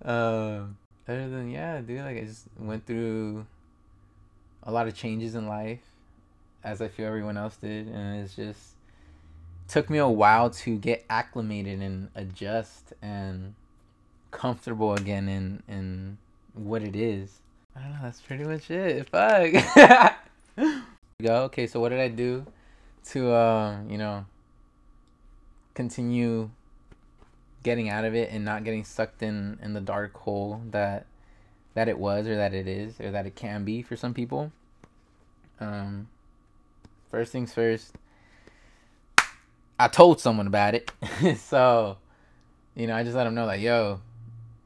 Um, 0.03 0.77
other 1.07 1.29
than 1.29 1.51
yeah, 1.51 1.81
dude, 1.81 2.01
like 2.01 2.17
I 2.17 2.23
just 2.25 2.45
went 2.57 2.85
through 2.85 3.45
a 4.63 4.71
lot 4.71 4.87
of 4.87 4.95
changes 4.95 5.35
in 5.35 5.47
life, 5.47 5.81
as 6.63 6.81
I 6.81 6.87
feel 6.87 7.07
everyone 7.07 7.37
else 7.37 7.57
did, 7.57 7.87
and 7.87 8.23
it's 8.23 8.35
just 8.35 8.75
took 9.67 9.89
me 9.89 9.99
a 9.99 10.07
while 10.07 10.49
to 10.49 10.77
get 10.77 11.05
acclimated 11.09 11.79
and 11.79 12.09
adjust 12.15 12.93
and 13.01 13.53
comfortable 14.31 14.93
again 14.95 15.27
in 15.27 15.63
in 15.67 16.17
what 16.53 16.81
it 16.83 16.95
is. 16.95 17.39
I 17.75 17.81
don't 17.81 17.91
know. 17.91 17.99
That's 18.03 18.21
pretty 18.21 18.43
much 18.43 18.69
it. 18.71 19.09
Fuck. 19.09 20.15
go. 21.21 21.43
Okay, 21.43 21.67
so 21.67 21.79
what 21.79 21.89
did 21.89 21.99
I 21.99 22.07
do 22.07 22.45
to 23.05 23.33
um, 23.33 23.89
you 23.89 23.97
know 23.97 24.25
continue 25.73 26.49
getting 27.63 27.89
out 27.89 28.05
of 28.05 28.15
it 28.15 28.31
and 28.31 28.45
not 28.45 28.63
getting 28.63 28.83
sucked 28.83 29.21
in 29.21 29.59
in 29.61 29.73
the 29.73 29.81
dark 29.81 30.15
hole 30.15 30.61
that 30.71 31.05
that 31.73 31.87
it 31.87 31.99
was 31.99 32.27
or 32.27 32.35
that 32.35 32.53
it 32.53 32.67
is 32.67 32.99
or 32.99 33.11
that 33.11 33.25
it 33.25 33.35
can 33.35 33.65
be 33.65 33.81
for 33.81 33.95
some 33.95 34.13
people. 34.13 34.51
Um, 35.59 36.07
first 37.11 37.31
things 37.31 37.53
first, 37.53 37.93
I 39.77 39.89
told 39.89 40.21
someone 40.21 40.47
about 40.47 40.73
it, 40.73 40.91
so 41.37 41.97
you 42.75 42.87
know 42.87 42.95
I 42.95 43.03
just 43.03 43.15
let 43.15 43.25
them 43.25 43.35
know 43.35 43.45
like, 43.45 43.61
yo, 43.61 43.99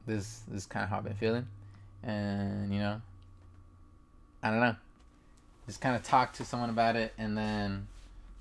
this, 0.06 0.44
this 0.48 0.62
is 0.62 0.66
kind 0.68 0.84
of 0.84 0.90
how 0.90 0.98
I've 0.98 1.04
been 1.04 1.16
feeling, 1.16 1.48
and 2.04 2.74
you 2.74 2.80
know, 2.80 3.02
I 4.42 4.50
don't 4.50 4.60
know, 4.60 4.76
just 5.66 5.82
kind 5.82 5.96
of 5.96 6.04
talk 6.04 6.34
to 6.34 6.46
someone 6.46 6.70
about 6.70 6.96
it, 6.96 7.14
and 7.18 7.38
then 7.38 7.88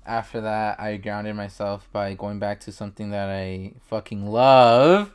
after 0.05 0.41
that, 0.41 0.79
I 0.79 0.97
grounded 0.97 1.35
myself 1.35 1.87
by 1.91 2.13
going 2.13 2.39
back 2.39 2.59
to 2.61 2.71
something 2.71 3.11
that 3.11 3.29
I 3.29 3.73
fucking 3.87 4.27
love, 4.27 5.13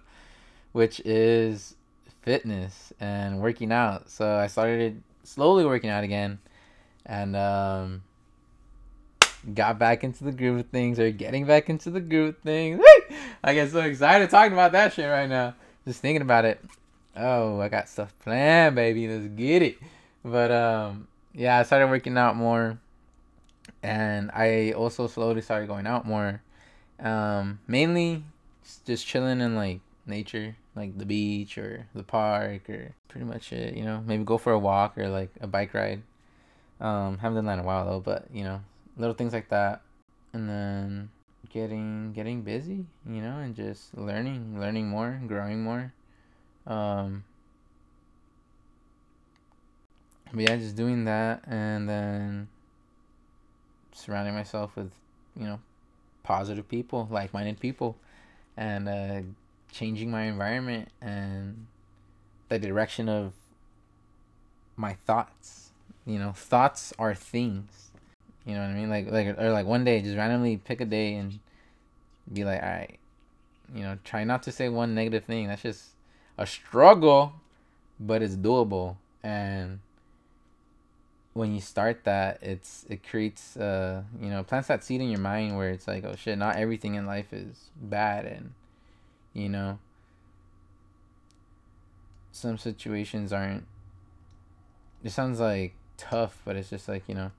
which 0.72 1.00
is 1.00 1.74
fitness 2.22 2.92
and 3.00 3.40
working 3.40 3.72
out. 3.72 4.10
So 4.10 4.36
I 4.36 4.46
started 4.46 5.02
slowly 5.24 5.64
working 5.64 5.90
out 5.90 6.04
again 6.04 6.38
and 7.04 7.36
um, 7.36 8.02
got 9.54 9.78
back 9.78 10.04
into 10.04 10.24
the 10.24 10.32
groove 10.32 10.60
of 10.60 10.66
things 10.68 10.98
or 10.98 11.10
getting 11.10 11.44
back 11.44 11.68
into 11.68 11.90
the 11.90 12.00
groove 12.00 12.30
of 12.30 12.38
things. 12.38 12.80
I 13.44 13.54
get 13.54 13.70
so 13.70 13.80
excited 13.80 14.30
talking 14.30 14.52
about 14.52 14.72
that 14.72 14.94
shit 14.94 15.08
right 15.08 15.28
now. 15.28 15.54
Just 15.86 16.00
thinking 16.00 16.22
about 16.22 16.44
it. 16.44 16.62
Oh, 17.18 17.60
I 17.60 17.68
got 17.68 17.88
stuff 17.88 18.14
planned, 18.20 18.76
baby. 18.76 19.08
Let's 19.08 19.26
get 19.26 19.62
it. 19.62 19.78
But 20.24 20.50
um, 20.50 21.08
yeah, 21.34 21.58
I 21.58 21.62
started 21.64 21.88
working 21.88 22.16
out 22.16 22.36
more 22.36 22.78
and 23.82 24.30
I 24.32 24.72
also 24.72 25.06
slowly 25.06 25.40
started 25.40 25.68
going 25.68 25.86
out 25.86 26.06
more. 26.06 26.42
Um, 27.00 27.60
mainly 27.66 28.24
just 28.84 29.06
chilling 29.06 29.40
in 29.40 29.54
like 29.54 29.80
nature, 30.06 30.56
like 30.74 30.98
the 30.98 31.06
beach 31.06 31.58
or 31.58 31.86
the 31.94 32.02
park 32.02 32.68
or 32.68 32.94
pretty 33.08 33.26
much 33.26 33.52
it. 33.52 33.76
You 33.76 33.84
know, 33.84 34.02
maybe 34.06 34.24
go 34.24 34.38
for 34.38 34.52
a 34.52 34.58
walk 34.58 34.98
or 34.98 35.08
like 35.08 35.30
a 35.40 35.46
bike 35.46 35.74
ride. 35.74 36.02
Um, 36.80 37.18
haven't 37.18 37.36
done 37.36 37.46
that 37.46 37.54
in 37.54 37.58
a 37.60 37.64
while 37.64 37.84
though, 37.84 38.00
but 38.00 38.26
you 38.32 38.44
know, 38.44 38.60
little 38.96 39.14
things 39.14 39.32
like 39.32 39.48
that, 39.48 39.82
and 40.32 40.48
then 40.48 41.10
getting 41.50 42.12
getting 42.12 42.42
busy, 42.42 42.86
you 43.06 43.20
know, 43.20 43.38
and 43.38 43.54
just 43.54 43.96
learning, 43.96 44.60
learning 44.60 44.88
more, 44.88 45.20
growing 45.26 45.62
more. 45.62 45.92
Um, 46.68 47.24
but 50.32 50.42
yeah, 50.42 50.56
just 50.56 50.76
doing 50.76 51.04
that, 51.06 51.42
and 51.46 51.88
then 51.88 52.48
surrounding 53.92 54.34
myself 54.34 54.76
with, 54.76 54.92
you 55.34 55.44
know, 55.44 55.60
positive 56.22 56.68
people, 56.68 57.08
like 57.10 57.32
minded 57.32 57.58
people, 57.58 57.96
and 58.56 58.88
uh, 58.88 59.20
changing 59.72 60.10
my 60.10 60.24
environment 60.24 60.88
and 61.00 61.66
the 62.48 62.58
direction 62.58 63.08
of 63.08 63.32
my 64.76 64.94
thoughts. 65.06 65.70
You 66.06 66.18
know, 66.18 66.32
thoughts 66.32 66.92
are 66.98 67.14
things. 67.14 67.90
You 68.46 68.54
know 68.54 68.60
what 68.60 68.70
I 68.70 68.74
mean? 68.74 68.90
Like 68.90 69.10
like 69.10 69.38
or 69.38 69.50
like 69.50 69.66
one 69.66 69.84
day 69.84 70.00
just 70.00 70.16
randomly 70.16 70.56
pick 70.58 70.80
a 70.80 70.86
day 70.86 71.14
and 71.14 71.38
be 72.32 72.44
like, 72.44 72.62
all 72.62 72.68
right, 72.68 72.98
you 73.74 73.82
know, 73.82 73.98
try 74.04 74.24
not 74.24 74.42
to 74.44 74.52
say 74.52 74.68
one 74.68 74.94
negative 74.94 75.24
thing. 75.24 75.48
That's 75.48 75.62
just 75.62 75.90
a 76.38 76.46
struggle, 76.46 77.34
but 77.98 78.22
it's 78.22 78.36
doable. 78.36 78.96
And 79.22 79.80
when 81.34 81.52
you 81.52 81.60
start 81.60 82.04
that, 82.04 82.38
it's 82.40 82.86
it 82.88 83.06
creates 83.06 83.56
uh 83.56 84.02
you 84.20 84.30
know 84.30 84.42
plants 84.44 84.68
that 84.68 84.82
seed 84.84 85.00
in 85.00 85.10
your 85.10 85.20
mind 85.20 85.56
where 85.56 85.70
it's 85.70 85.86
like 85.88 86.04
oh 86.04 86.14
shit, 86.16 86.38
not 86.38 86.56
everything 86.56 86.94
in 86.94 87.04
life 87.04 87.32
is 87.32 87.70
bad, 87.76 88.24
and 88.24 88.54
you 89.34 89.48
know 89.48 89.78
some 92.32 92.56
situations 92.56 93.32
aren't. 93.32 93.66
It 95.02 95.10
sounds 95.10 95.40
like 95.40 95.74
tough, 95.96 96.40
but 96.44 96.56
it's 96.56 96.70
just 96.70 96.88
like 96.88 97.02
you 97.08 97.14
know 97.14 97.32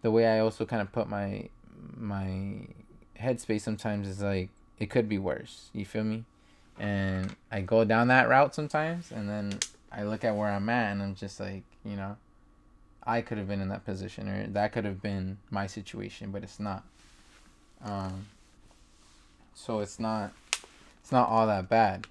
the 0.00 0.10
way 0.10 0.26
I 0.26 0.40
also 0.40 0.64
kind 0.64 0.82
of 0.82 0.90
put 0.92 1.08
my 1.08 1.48
my 1.96 2.66
headspace 3.20 3.60
sometimes 3.60 4.08
is 4.08 4.20
like 4.20 4.48
it 4.78 4.90
could 4.90 5.08
be 5.08 5.18
worse. 5.18 5.70
You 5.72 5.84
feel 5.84 6.04
me? 6.04 6.24
And 6.78 7.34
I 7.50 7.60
go 7.60 7.84
down 7.84 8.08
that 8.08 8.28
route 8.28 8.54
sometimes, 8.54 9.12
and 9.12 9.28
then 9.28 9.58
I 9.90 10.04
look 10.04 10.24
at 10.24 10.34
where 10.34 10.48
I'm 10.48 10.68
at, 10.68 10.92
and 10.92 11.02
I'm 11.02 11.14
just 11.14 11.38
like, 11.38 11.62
you 11.84 11.96
know, 11.96 12.16
I 13.04 13.20
could 13.20 13.38
have 13.38 13.48
been 13.48 13.60
in 13.60 13.68
that 13.68 13.84
position 13.84 14.28
or 14.28 14.46
that 14.48 14.72
could 14.72 14.84
have 14.84 15.02
been 15.02 15.38
my 15.50 15.66
situation, 15.66 16.30
but 16.30 16.42
it's 16.42 16.60
not. 16.60 16.84
Um, 17.84 18.26
so 19.54 19.80
it's 19.80 19.98
not 19.98 20.32
it's 21.00 21.10
not 21.10 21.28
all 21.28 21.46
that 21.46 21.68
bad. 21.68 22.06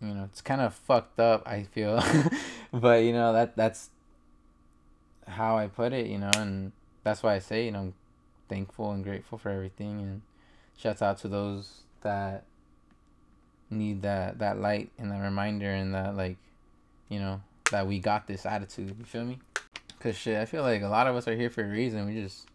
You 0.00 0.14
know, 0.14 0.24
it's 0.24 0.40
kind 0.40 0.60
of 0.60 0.74
fucked 0.74 1.20
up, 1.20 1.46
I 1.46 1.64
feel. 1.64 2.02
but 2.72 3.02
you 3.02 3.12
know, 3.12 3.32
that 3.32 3.56
that's 3.56 3.90
how 5.26 5.56
I 5.58 5.66
put 5.66 5.92
it, 5.92 6.06
you 6.06 6.18
know, 6.18 6.30
and 6.36 6.72
that's 7.02 7.22
why 7.22 7.34
I 7.34 7.38
say, 7.40 7.64
you 7.64 7.72
know, 7.72 7.78
I'm 7.80 7.94
thankful 8.48 8.92
and 8.92 9.02
grateful 9.02 9.38
for 9.38 9.50
everything 9.50 10.00
and 10.00 10.22
shouts 10.76 11.02
out 11.02 11.18
to 11.18 11.28
those 11.28 11.82
that 12.02 12.44
need 13.72 14.02
that 14.02 14.38
that 14.38 14.58
light 14.58 14.90
and 14.98 15.10
that 15.10 15.20
reminder 15.20 15.70
and 15.70 15.94
that 15.94 16.16
like, 16.16 16.36
you 17.08 17.18
know, 17.18 17.40
that 17.70 17.86
we 17.86 17.98
got 17.98 18.26
this 18.26 18.46
attitude. 18.46 18.94
You 18.98 19.04
feel 19.04 19.24
me? 19.24 19.38
Cause 20.00 20.16
shit, 20.16 20.36
I 20.36 20.44
feel 20.46 20.62
like 20.62 20.82
a 20.82 20.88
lot 20.88 21.06
of 21.06 21.16
us 21.16 21.28
are 21.28 21.36
here 21.36 21.50
for 21.50 21.64
a 21.64 21.68
reason. 21.68 22.06
We 22.06 22.20
just 22.20 22.46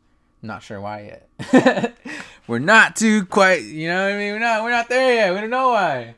not 0.42 0.64
sure 0.64 0.80
why 0.82 1.20
yet. 1.42 1.98
we're 2.48 2.60
not 2.60 2.96
too 2.96 3.26
quite, 3.26 3.64
you 3.64 3.88
know 3.88 4.04
what 4.04 4.14
I 4.14 4.18
mean? 4.18 4.34
We're 4.34 4.40
not 4.40 4.64
we're 4.64 4.72
not 4.72 4.90
there 4.90 5.14
yet. 5.14 5.34
We 5.34 5.42
don't 5.42 5.50
know 5.50 5.70
why. 5.70 6.16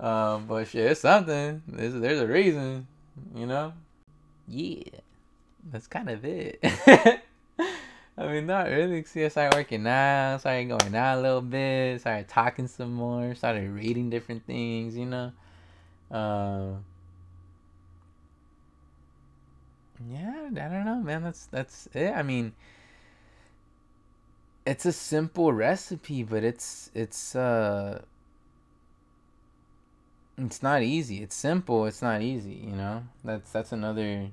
um, 0.00 0.46
but 0.46 0.66
shit, 0.68 0.90
it's 0.90 1.00
something. 1.00 1.62
There's, 1.68 1.94
there's 1.94 2.20
a 2.20 2.26
reason, 2.26 2.86
you 3.34 3.46
know. 3.46 3.72
Yeah, 4.48 4.82
that's 5.70 5.86
kind 5.86 6.10
of 6.10 6.24
it. 6.24 6.62
I 8.16 8.26
mean, 8.28 8.46
not 8.46 8.66
really. 8.68 9.02
See, 9.04 9.24
I 9.24 9.28
started 9.28 9.56
working 9.56 9.86
out, 9.86 10.38
started 10.40 10.68
going 10.68 10.94
out 10.94 11.18
a 11.18 11.20
little 11.20 11.40
bit, 11.42 12.00
started 12.00 12.28
talking 12.28 12.68
some 12.68 12.94
more, 12.94 13.34
started 13.34 13.68
reading 13.70 14.08
different 14.08 14.46
things, 14.46 14.96
you 14.96 15.06
know. 15.06 15.32
Uh, 16.10 16.74
yeah, 20.08 20.48
I 20.50 20.68
don't 20.68 20.84
know, 20.84 21.02
man. 21.02 21.24
That's 21.24 21.46
that's 21.46 21.88
it. 21.92 22.12
I 22.14 22.22
mean, 22.22 22.52
it's 24.66 24.86
a 24.86 24.92
simple 24.92 25.52
recipe, 25.52 26.22
but 26.22 26.44
it's 26.44 26.90
it's 26.94 27.34
uh 27.34 28.02
it's 30.38 30.62
not 30.62 30.82
easy. 30.82 31.22
It's 31.22 31.34
simple. 31.34 31.86
It's 31.86 32.02
not 32.02 32.22
easy. 32.22 32.54
You 32.54 32.76
know. 32.76 33.04
That's 33.24 33.50
that's 33.50 33.72
another 33.72 34.28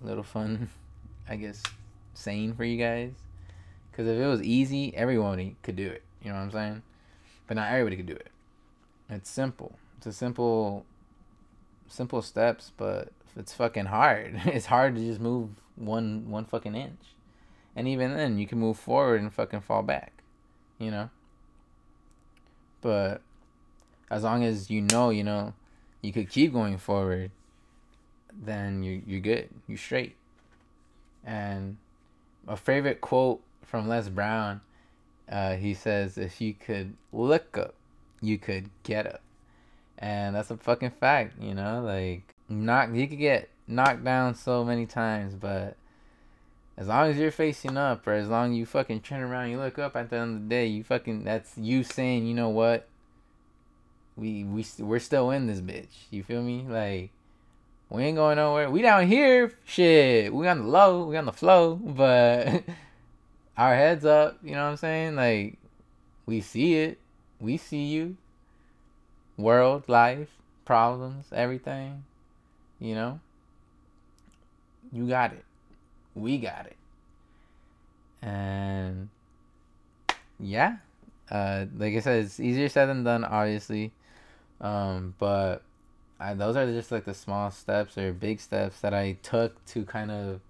little 0.00 0.24
fun, 0.24 0.68
I 1.28 1.36
guess, 1.36 1.62
saying 2.14 2.54
for 2.54 2.64
you 2.64 2.78
guys. 2.78 3.12
Because 3.90 4.06
if 4.06 4.18
it 4.18 4.26
was 4.26 4.42
easy, 4.42 4.94
everyone 4.96 5.56
could 5.62 5.76
do 5.76 5.88
it. 5.88 6.02
You 6.22 6.30
know 6.30 6.36
what 6.36 6.42
I'm 6.42 6.50
saying? 6.50 6.82
But 7.46 7.56
not 7.56 7.70
everybody 7.70 7.96
could 7.96 8.06
do 8.06 8.14
it. 8.14 8.28
It's 9.10 9.28
simple. 9.28 9.76
It's 9.98 10.06
a 10.06 10.12
simple, 10.12 10.86
simple 11.88 12.22
steps, 12.22 12.72
but 12.76 13.12
it's 13.36 13.52
fucking 13.52 13.86
hard. 13.86 14.40
it's 14.46 14.66
hard 14.66 14.96
to 14.96 15.00
just 15.00 15.20
move 15.20 15.50
one 15.76 16.30
one 16.30 16.44
fucking 16.44 16.74
inch, 16.74 17.00
and 17.76 17.88
even 17.88 18.16
then, 18.16 18.38
you 18.38 18.46
can 18.46 18.58
move 18.58 18.78
forward 18.78 19.20
and 19.20 19.32
fucking 19.32 19.60
fall 19.60 19.82
back. 19.82 20.12
You 20.78 20.90
know. 20.90 21.10
But 22.80 23.22
as 24.10 24.24
long 24.24 24.42
as 24.44 24.70
you 24.70 24.80
know, 24.80 25.10
you 25.10 25.24
know, 25.24 25.54
you 26.00 26.12
could 26.12 26.28
keep 26.28 26.52
going 26.52 26.78
forward, 26.78 27.30
then 28.32 28.82
you 28.82 29.02
you're 29.06 29.20
good. 29.20 29.50
You're 29.68 29.78
straight. 29.78 30.16
And 31.24 31.76
a 32.46 32.56
favorite 32.56 33.00
quote 33.00 33.40
from 33.62 33.88
Les 33.88 34.08
Brown, 34.08 34.60
uh, 35.30 35.56
he 35.56 35.74
says, 35.74 36.18
"If 36.18 36.40
you 36.40 36.54
could 36.54 36.94
look 37.12 37.56
up, 37.56 37.74
you 38.20 38.38
could 38.38 38.70
get 38.82 39.06
up," 39.06 39.20
and 39.98 40.34
that's 40.34 40.50
a 40.50 40.56
fucking 40.56 40.92
fact. 40.92 41.40
You 41.40 41.54
know, 41.54 41.82
like 41.82 42.34
knock 42.48 42.90
you 42.92 43.08
could 43.08 43.18
get 43.18 43.48
knocked 43.66 44.04
down 44.04 44.34
so 44.34 44.64
many 44.64 44.86
times, 44.86 45.34
but 45.34 45.76
as 46.76 46.88
long 46.88 47.10
as 47.10 47.18
you're 47.18 47.30
facing 47.30 47.76
up, 47.76 48.06
or 48.06 48.12
as 48.12 48.28
long 48.28 48.52
as 48.52 48.58
you 48.58 48.66
fucking 48.66 49.00
turn 49.00 49.22
around, 49.22 49.50
you 49.50 49.58
look 49.58 49.78
up 49.78 49.96
at 49.96 50.10
the 50.10 50.16
end 50.16 50.36
of 50.36 50.42
the 50.42 50.48
day, 50.48 50.66
you 50.66 50.84
fucking 50.84 51.24
that's 51.24 51.56
you 51.56 51.84
saying, 51.84 52.26
you 52.26 52.34
know 52.34 52.48
what, 52.48 52.88
we 54.16 54.44
we 54.44 54.66
we're 54.78 54.98
still 54.98 55.30
in 55.30 55.46
this 55.46 55.60
bitch. 55.60 56.06
You 56.10 56.22
feel 56.22 56.42
me? 56.42 56.64
Like 56.68 57.10
we 57.92 58.04
ain't 58.04 58.16
going 58.16 58.36
nowhere. 58.36 58.70
We 58.70 58.80
down 58.80 59.06
here, 59.06 59.52
shit. 59.66 60.32
We 60.32 60.48
on 60.48 60.60
the 60.60 60.64
low, 60.64 61.04
we 61.04 61.16
on 61.18 61.26
the 61.26 61.32
flow, 61.32 61.74
but 61.82 62.64
our 63.56 63.74
heads 63.74 64.06
up. 64.06 64.38
You 64.42 64.52
know 64.52 64.64
what 64.64 64.70
I'm 64.70 64.76
saying? 64.78 65.16
Like 65.16 65.58
we 66.24 66.40
see 66.40 66.76
it, 66.76 66.98
we 67.38 67.58
see 67.58 67.84
you. 67.84 68.16
World, 69.36 69.84
life, 69.88 70.28
problems, 70.64 71.26
everything. 71.32 72.04
You 72.80 72.94
know. 72.94 73.20
You 74.90 75.06
got 75.06 75.32
it. 75.32 75.44
We 76.14 76.38
got 76.38 76.66
it. 76.66 76.76
And 78.26 79.08
yeah, 80.38 80.76
uh, 81.30 81.66
like 81.76 81.94
I 81.94 82.00
said, 82.00 82.24
it's 82.24 82.40
easier 82.40 82.68
said 82.68 82.86
than 82.86 83.04
done, 83.04 83.24
obviously. 83.24 83.92
Um, 84.60 85.14
but 85.18 85.62
I, 86.22 86.34
those 86.34 86.56
are 86.56 86.66
just 86.66 86.92
like 86.92 87.04
the 87.04 87.14
small 87.14 87.50
steps 87.50 87.98
or 87.98 88.12
big 88.12 88.40
steps 88.40 88.80
that 88.80 88.94
I 88.94 89.16
took 89.22 89.64
to 89.66 89.84
kind 89.84 90.10
of 90.10 90.40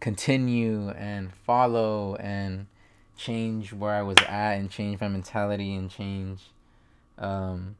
continue 0.00 0.90
and 0.90 1.32
follow 1.32 2.16
and 2.16 2.66
change 3.16 3.72
where 3.72 3.94
I 3.94 4.02
was 4.02 4.18
at 4.28 4.54
and 4.54 4.70
change 4.70 5.00
my 5.00 5.08
mentality 5.08 5.74
and 5.74 5.90
change 5.90 6.50
um, 7.18 7.76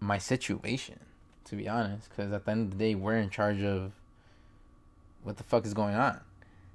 my 0.00 0.18
situation, 0.18 1.00
to 1.44 1.56
be 1.56 1.68
honest. 1.68 2.08
Because 2.08 2.32
at 2.32 2.44
the 2.44 2.50
end 2.50 2.72
of 2.72 2.78
the 2.78 2.84
day, 2.84 2.94
we're 2.94 3.16
in 3.16 3.30
charge 3.30 3.62
of 3.62 3.92
what 5.22 5.36
the 5.36 5.44
fuck 5.44 5.66
is 5.66 5.74
going 5.74 5.94
on. 5.94 6.20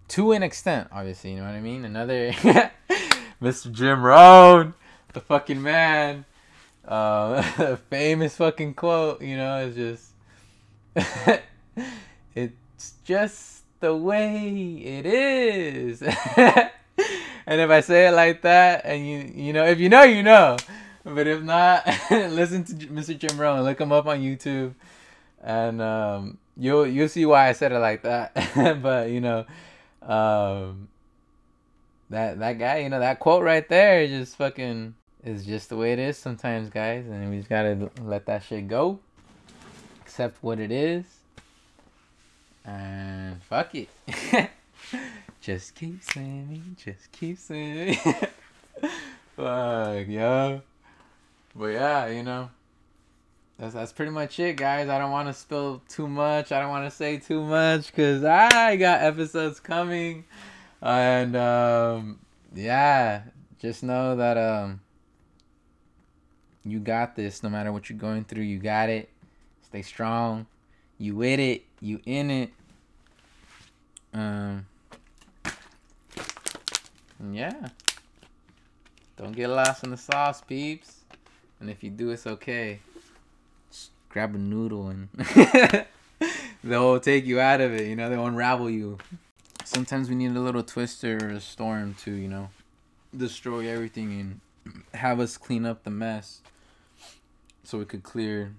To 0.10 0.34
an 0.34 0.44
extent, 0.44 0.90
obviously, 0.92 1.32
you 1.32 1.38
know 1.38 1.46
what 1.46 1.56
I 1.56 1.62
mean? 1.62 1.86
Another 1.86 2.32
Mr. 3.42 3.72
Jim 3.72 4.04
Rohn, 4.04 4.74
the 5.14 5.22
fucking 5.22 5.62
man 5.62 6.26
uh, 6.92 7.76
famous 7.90 8.36
fucking 8.36 8.74
quote, 8.74 9.22
you 9.22 9.38
know, 9.38 9.66
it's 9.66 10.12
just, 10.94 11.42
it's 12.36 12.94
just 13.06 13.64
the 13.80 13.96
way 13.96 14.76
it 14.76 15.06
is. 15.06 16.02
and 16.36 16.70
if 17.48 17.70
I 17.70 17.80
say 17.80 18.08
it 18.08 18.12
like 18.12 18.42
that, 18.42 18.82
and 18.84 19.08
you, 19.08 19.32
you 19.46 19.54
know, 19.54 19.66
if 19.66 19.80
you 19.80 19.88
know, 19.88 20.04
you 20.04 20.22
know. 20.22 20.58
But 21.04 21.28
if 21.28 21.42
not, 21.42 21.88
listen 22.12 22.64
to 22.66 22.74
Mr. 22.74 23.18
Jim 23.18 23.40
Rohn. 23.40 23.64
Look 23.64 23.80
him 23.80 23.92
up 23.92 24.06
on 24.06 24.20
YouTube, 24.20 24.76
and 25.42 25.82
um, 25.82 26.38
you'll 26.56 26.86
you'll 26.86 27.08
see 27.08 27.26
why 27.26 27.48
I 27.48 27.54
said 27.54 27.72
it 27.72 27.80
like 27.80 28.04
that. 28.04 28.36
but 28.84 29.10
you 29.10 29.20
know, 29.20 29.46
um, 30.04 30.90
that 32.12 32.38
that 32.38 32.60
guy, 32.60 32.80
you 32.80 32.90
know, 32.90 33.00
that 33.00 33.20
quote 33.20 33.42
right 33.44 33.68
there, 33.68 34.06
just 34.08 34.36
fucking 34.36 34.94
is 35.24 35.46
just 35.46 35.70
the 35.70 35.78
way 35.78 35.94
it 35.94 36.00
is 36.00 36.18
sometimes, 36.18 36.70
guys, 36.70 37.06
and 37.06 37.30
we 37.30 37.38
just 37.38 37.50
gotta 37.50 37.90
let 38.02 38.26
that 38.26 38.44
shit 38.44 38.68
go, 38.68 39.00
accept 40.02 40.38
what 40.42 40.60
it 40.60 40.72
is, 40.72 41.06
and 42.66 43.42
fuck 43.44 43.76
it. 43.76 43.90
just 45.42 45.76
keep 45.76 46.04
swimming, 46.04 46.76
just 46.84 47.12
keep 47.12 47.38
swimming. 47.38 47.96
fuck, 49.36 50.08
yo. 50.08 50.62
But 51.56 51.68
yeah, 51.68 52.08
you 52.08 52.24
know, 52.24 52.50
that's 53.60 53.74
that's 53.74 53.92
pretty 53.92 54.12
much 54.12 54.40
it, 54.40 54.58
guys. 54.58 54.90
I 54.90 54.98
don't 54.98 55.12
want 55.12 55.28
to 55.28 55.34
spill 55.34 55.82
too 55.88 56.08
much. 56.08 56.52
I 56.52 56.60
don't 56.60 56.70
want 56.70 56.90
to 56.90 56.96
say 56.96 57.18
too 57.18 57.44
much 57.44 57.88
because 57.88 58.24
I 58.24 58.76
got 58.76 59.02
episodes 59.02 59.60
coming, 59.60 60.24
and 60.82 61.36
um, 61.36 62.20
yeah, 62.56 63.24
just 63.60 63.84
know 63.84 64.16
that 64.16 64.38
um 64.38 64.80
you 66.64 66.80
got 66.80 67.16
this 67.16 67.44
no 67.44 67.50
matter 67.50 67.72
what 67.72 67.90
you're 67.90 67.98
going 67.98 68.24
through. 68.24 68.44
You 68.44 68.60
got 68.60 68.90
it. 68.90 69.10
Stay 69.64 69.82
strong. 69.82 70.46
You 70.98 71.16
with 71.16 71.40
it. 71.40 71.64
You 71.80 72.00
in 72.06 72.30
it. 72.30 72.52
Um 74.14 74.66
yeah. 77.32 77.70
Don't 79.18 79.36
get 79.36 79.50
lost 79.50 79.84
in 79.84 79.92
the 79.92 79.98
sauce, 79.98 80.42
peeps. 80.42 81.02
And 81.60 81.70
if 81.70 81.84
you 81.84 81.92
do, 81.92 82.10
it's 82.10 82.26
okay. 82.26 82.80
Just 83.70 83.92
grab 84.10 84.34
a 84.34 84.38
noodle 84.38 84.90
and 84.90 85.10
they'll 86.64 87.00
take 87.00 87.26
you 87.26 87.40
out 87.40 87.62
of 87.62 87.74
it, 87.74 87.88
you 87.88 87.96
know, 87.96 88.10
they'll 88.10 88.26
unravel 88.26 88.70
you. 88.70 88.98
Sometimes 89.64 90.10
we 90.10 90.16
need 90.16 90.36
a 90.36 90.40
little 90.40 90.64
twister 90.64 91.18
or 91.22 91.30
a 91.30 91.40
storm 91.40 91.96
to, 92.02 92.12
you 92.12 92.28
know, 92.28 92.50
destroy 93.16 93.68
everything 93.68 94.42
and 94.66 94.82
have 94.94 95.20
us 95.20 95.38
clean 95.38 95.66
up 95.66 95.84
the 95.84 95.92
mess 95.92 96.42
so 97.64 97.78
we 97.78 97.86
could 97.86 98.04
clear 98.04 98.54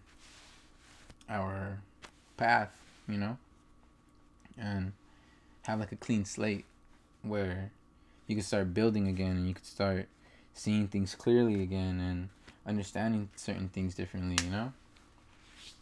our 1.29 1.79
path, 2.37 2.71
you 3.09 3.19
know, 3.19 3.37
and 4.59 4.93
have 5.63 5.81
like 5.81 5.93
a 5.93 5.97
clean 5.97 6.25
slate 6.25 6.65
where 7.23 7.71
you 8.27 8.37
can 8.37 8.45
start 8.45 8.75
building 8.75 9.09
again 9.09 9.37
and 9.37 9.49
you 9.49 9.55
can 9.55 9.65
start 9.65 10.09
seeing 10.55 10.89
things 10.89 11.15
clearly 11.15 11.63
again 11.63 12.01
and 12.01 12.29
understanding 12.67 13.29
certain 13.37 13.69
things 13.69 13.95
differently, 13.95 14.43
you 14.45 14.51
know? 14.51 14.73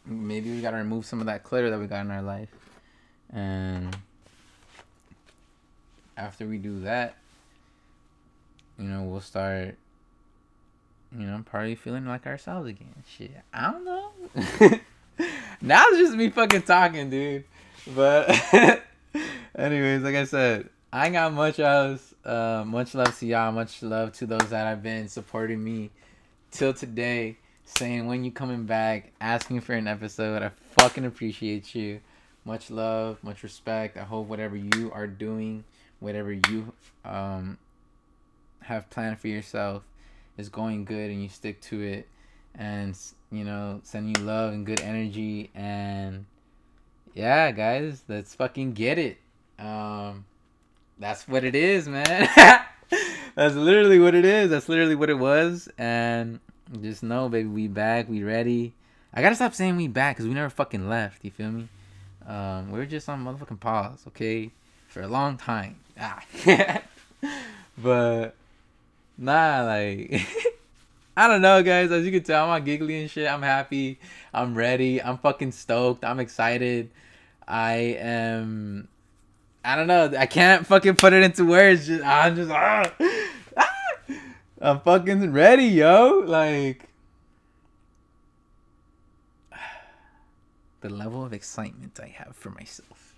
Maybe 0.07 0.51
we 0.51 0.61
gotta 0.61 0.79
remove 0.79 1.05
some 1.05 1.21
of 1.21 1.27
that 1.27 1.45
clutter 1.45 1.71
that 1.71 1.79
we 1.79 1.87
got 1.87 2.05
in 2.05 2.11
our 2.11 2.23
life. 2.23 2.49
And 3.33 3.97
after 6.17 6.47
we 6.47 6.59
do 6.59 6.81
that, 6.81 7.17
you 8.79 8.85
know, 8.85 9.03
we'll 9.03 9.21
start 9.21 9.77
you 11.17 11.27
know, 11.27 11.43
probably 11.45 11.75
feeling 11.75 12.07
like 12.07 12.27
ourselves 12.27 12.69
again. 12.69 13.03
Shit, 13.09 13.33
I 13.53 13.73
don't 13.73 13.85
know. 13.85 14.11
now 15.61 15.85
it's 15.89 15.99
just 15.99 16.15
me 16.15 16.31
fucking 16.31 16.63
talking, 16.63 17.11
dude. 17.11 17.45
But, 17.95 18.31
anyways, 19.55 20.03
like 20.03 20.15
I 20.15 20.25
said, 20.25 20.69
I 20.93 21.07
ain't 21.07 21.15
got 21.15 21.33
much 21.33 21.59
else. 21.59 22.15
Uh, 22.25 22.65
much 22.67 22.95
love 22.95 23.19
to 23.19 23.27
y'all. 23.27 23.53
Much 23.53 23.83
love 23.83 24.13
to 24.15 24.27
those 24.27 24.51
that 24.51 24.67
have 24.67 24.83
been 24.83 25.09
supporting 25.09 25.63
me 25.63 25.91
till 26.51 26.75
today. 26.75 27.37
Saying 27.65 28.07
when 28.07 28.25
you 28.25 28.33
coming 28.33 28.65
back, 28.65 29.13
asking 29.21 29.61
for 29.61 29.75
an 29.75 29.87
episode. 29.87 30.43
I 30.43 30.51
fucking 30.73 31.05
appreciate 31.05 31.75
you. 31.75 32.01
Much 32.45 32.71
love, 32.71 33.23
much 33.23 33.43
respect. 33.43 33.97
I 33.97 34.03
hope 34.03 34.27
whatever 34.27 34.57
you 34.57 34.91
are 34.93 35.07
doing, 35.07 35.65
whatever 36.01 36.33
you 36.33 36.73
um 37.05 37.59
have 38.63 38.91
planned 38.91 39.19
for 39.19 39.29
yourself 39.29 39.83
is 40.41 40.49
going 40.49 40.85
good 40.85 41.11
and 41.11 41.23
you 41.23 41.29
stick 41.29 41.61
to 41.61 41.81
it 41.81 42.09
and 42.55 42.99
you 43.31 43.45
know 43.45 43.81
send 43.85 44.17
you 44.17 44.25
love 44.25 44.53
and 44.53 44.67
good 44.67 44.81
energy 44.81 45.51
and 45.55 46.25
yeah, 47.15 47.51
guys, 47.51 48.03
let's 48.09 48.35
fucking 48.35 48.73
get 48.73 48.99
it. 48.99 49.19
Um, 49.59 50.25
that's 50.99 51.27
what 51.27 51.45
it 51.45 51.55
is, 51.55 51.89
man. 51.89 52.29
that's 53.35 53.55
literally 53.55 53.99
what 53.99 54.15
it 54.15 54.25
is. 54.25 54.51
That's 54.51 54.69
literally 54.69 54.95
what 54.95 55.11
it 55.11 55.19
was. 55.19 55.69
And 55.77 56.41
just 56.81 57.03
know, 57.03 57.29
baby, 57.29 57.49
we 57.49 57.69
back. 57.69 58.09
We 58.09 58.23
ready. 58.23 58.75
I 59.13 59.23
gotta 59.23 59.35
stop 59.35 59.55
saying 59.55 59.77
we 59.77 59.89
back 59.89 60.17
because 60.17 60.29
we 60.29 60.35
never 60.35 60.51
fucking 60.51 60.89
left. 60.89 61.25
You 61.25 61.31
feel 61.31 61.51
me? 61.51 61.69
Um, 62.27 62.71
we 62.71 62.79
are 62.79 62.87
just 62.87 63.09
on 63.09 63.25
motherfucking 63.25 63.59
pause, 63.59 64.05
okay, 64.09 64.53
for 64.87 65.03
a 65.03 65.09
long 65.09 65.37
time. 65.37 65.81
Ah. 66.01 66.23
but 67.79 68.37
nah, 69.21 69.63
like 69.65 70.27
I 71.17 71.29
don't 71.29 71.43
know, 71.43 71.63
guys. 71.63 71.93
As 71.93 72.07
you 72.07 72.13
can 72.13 72.23
tell, 72.23 72.45
I'm 72.45 72.51
all 72.51 72.61
giggly 72.61 73.01
and 73.01 73.11
shit. 73.11 73.29
I'm 73.29 73.43
happy. 73.43 74.01
I'm 74.33 74.55
ready. 74.55 75.03
I'm 75.03 75.19
fucking 75.19 75.53
stoked. 75.53 76.05
I'm 76.05 76.19
excited. 76.19 76.91
I 77.47 77.75
am. 77.99 78.89
I 79.63 79.77
don't 79.77 79.87
know. 79.87 80.11
I 80.17 80.27
can't 80.27 80.67
fucking 80.67 80.97
put 80.97 81.13
it 81.13 81.23
into 81.23 81.45
words. 81.45 81.87
Just 81.87 82.03
I'm 82.05 82.37
just 82.37 82.51
ah, 82.51 82.91
ah, 83.57 83.69
I'm 84.63 84.81
fucking 84.81 85.33
ready, 85.33 85.67
yo. 85.67 86.23
Like 86.25 86.89
the 90.81 90.89
level 90.89 91.25
of 91.25 91.35
excitement 91.35 92.01
I 92.03 92.07
have 92.07 92.35
for 92.35 92.51
myself. 92.51 93.15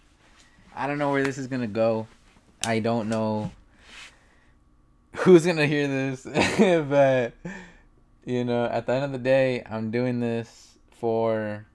I 0.74 0.88
don't 0.88 0.98
know 0.98 1.12
where 1.12 1.22
this 1.22 1.38
is 1.38 1.46
gonna 1.46 1.68
go. 1.68 2.08
I 2.64 2.80
don't 2.80 3.08
know 3.08 3.52
who's 5.14 5.46
gonna 5.46 5.66
hear 5.66 5.88
this, 5.88 6.22
but 6.88 7.34
you 8.24 8.44
know, 8.44 8.64
at 8.66 8.86
the 8.86 8.92
end 8.92 9.04
of 9.04 9.12
the 9.12 9.18
day, 9.18 9.62
I'm 9.68 9.90
doing 9.90 10.20
this 10.20 10.78
for. 10.90 11.66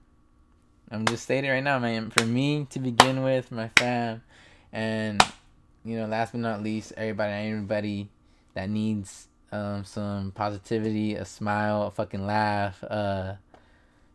I'm 0.90 1.04
just 1.04 1.24
stating 1.24 1.50
right 1.50 1.62
now, 1.62 1.78
man. 1.78 2.10
For 2.10 2.24
me 2.24 2.66
to 2.70 2.78
begin 2.78 3.22
with, 3.22 3.52
my 3.52 3.68
fam, 3.76 4.22
and 4.72 5.22
you 5.84 5.96
know, 5.98 6.06
last 6.06 6.32
but 6.32 6.40
not 6.40 6.62
least, 6.62 6.92
everybody, 6.96 7.32
everybody 7.32 8.08
that 8.54 8.70
needs 8.70 9.28
um, 9.52 9.84
some 9.84 10.32
positivity, 10.32 11.14
a 11.14 11.24
smile, 11.24 11.82
a 11.82 11.90
fucking 11.90 12.26
laugh, 12.26 12.82
uh, 12.84 13.34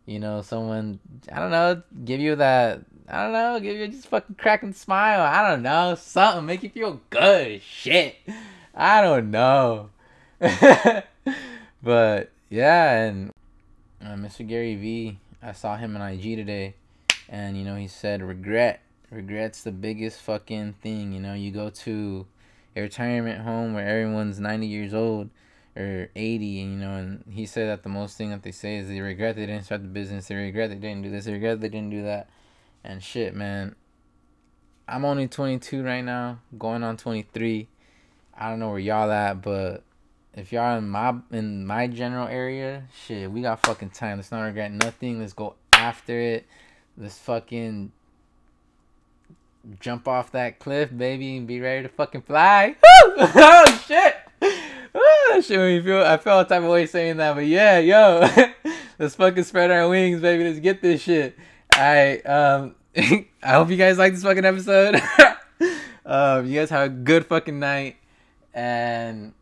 you 0.05 0.19
know, 0.19 0.41
someone 0.41 0.99
I 1.31 1.39
don't 1.39 1.51
know, 1.51 1.81
give 2.03 2.19
you 2.19 2.35
that 2.37 2.81
I 3.07 3.23
don't 3.23 3.33
know, 3.33 3.59
give 3.59 3.77
you 3.77 3.87
just 3.87 4.07
fucking 4.07 4.35
cracking 4.35 4.73
smile. 4.73 5.21
I 5.21 5.49
don't 5.49 5.61
know, 5.61 5.95
something 5.95 6.45
make 6.45 6.63
you 6.63 6.69
feel 6.69 7.01
good. 7.09 7.61
Shit, 7.61 8.15
I 8.73 9.01
don't 9.01 9.29
know. 9.29 9.89
but 10.39 12.31
yeah, 12.49 13.01
and 13.01 13.31
uh, 14.01 14.15
Mr. 14.15 14.47
Gary 14.47 14.75
Vee, 14.75 15.19
I 15.41 15.51
saw 15.51 15.77
him 15.77 15.95
on 15.95 16.01
IG 16.01 16.37
today, 16.37 16.75
and 17.29 17.57
you 17.57 17.63
know 17.63 17.75
he 17.75 17.87
said 17.87 18.21
regret. 18.21 18.81
Regret's 19.11 19.63
the 19.63 19.71
biggest 19.71 20.21
fucking 20.21 20.73
thing. 20.81 21.13
You 21.13 21.19
know, 21.19 21.33
you 21.35 21.51
go 21.51 21.69
to 21.69 22.25
a 22.75 22.81
retirement 22.81 23.41
home 23.41 23.73
where 23.73 23.87
everyone's 23.87 24.39
ninety 24.39 24.67
years 24.67 24.93
old 24.93 25.29
or 25.75 26.09
80 26.15 26.61
and 26.61 26.71
you 26.71 26.77
know 26.77 26.91
and 26.91 27.23
he 27.31 27.47
said 27.47 27.67
that 27.67 27.81
the 27.81 27.89
most 27.89 28.15
thing 28.15 28.29
that 28.29 28.43
they 28.43 28.51
say 28.51 28.77
is 28.77 28.87
they 28.87 29.01
regret 29.01 29.35
they 29.35 29.47
didn't 29.47 29.63
start 29.63 29.81
the 29.81 29.87
business 29.87 30.27
they 30.27 30.35
regret 30.35 30.69
they 30.69 30.75
didn't 30.75 31.01
do 31.01 31.09
this 31.09 31.25
they 31.25 31.33
regret 31.33 31.61
they 31.61 31.69
didn't 31.69 31.89
do 31.89 32.03
that 32.03 32.29
and 32.83 33.01
shit 33.01 33.33
man 33.33 33.75
i'm 34.87 35.03
only 35.03 35.27
22 35.27 35.83
right 35.83 36.03
now 36.03 36.37
going 36.59 36.83
on 36.83 36.95
23 36.95 37.67
i 38.37 38.49
don't 38.49 38.59
know 38.59 38.69
where 38.69 38.79
y'all 38.79 39.11
at 39.11 39.41
but 39.41 39.83
if 40.33 40.51
y'all 40.51 40.77
in 40.77 40.87
my 40.87 41.13
in 41.31 41.65
my 41.65 41.87
general 41.87 42.27
area 42.27 42.83
shit 43.05 43.31
we 43.31 43.41
got 43.41 43.59
fucking 43.65 43.89
time 43.89 44.17
let's 44.17 44.31
not 44.31 44.41
regret 44.41 44.71
nothing 44.71 45.19
let's 45.19 45.33
go 45.33 45.55
after 45.73 46.19
it 46.19 46.45
let's 46.97 47.17
fucking 47.17 47.91
jump 49.79 50.07
off 50.07 50.31
that 50.31 50.59
cliff 50.59 50.95
baby 50.95 51.37
and 51.37 51.47
be 51.47 51.59
ready 51.59 51.83
to 51.83 51.89
fucking 51.89 52.21
fly 52.21 52.75
oh 52.83 53.83
shit 53.87 54.15
that 55.33 55.43
shit 55.45 55.57
made 55.57 55.79
me 55.79 55.85
feel. 55.85 56.01
I 56.03 56.17
felt 56.17 56.49
type 56.49 56.63
of 56.63 56.69
way 56.69 56.85
saying 56.85 57.17
that, 57.17 57.35
but 57.35 57.45
yeah, 57.45 57.79
yo, 57.79 58.27
let's 58.99 59.15
fucking 59.15 59.43
spread 59.43 59.71
our 59.71 59.89
wings, 59.89 60.21
baby. 60.21 60.43
Let's 60.43 60.59
get 60.59 60.81
this 60.81 61.01
shit. 61.01 61.37
I 61.71 62.17
um, 62.19 62.75
I 62.95 63.53
hope 63.53 63.69
you 63.69 63.77
guys 63.77 63.97
like 63.97 64.13
this 64.13 64.23
fucking 64.23 64.45
episode. 64.45 65.01
um, 66.05 66.45
you 66.45 66.59
guys 66.59 66.69
have 66.69 66.85
a 66.85 66.89
good 66.89 67.25
fucking 67.25 67.59
night, 67.59 67.97
and 68.53 69.33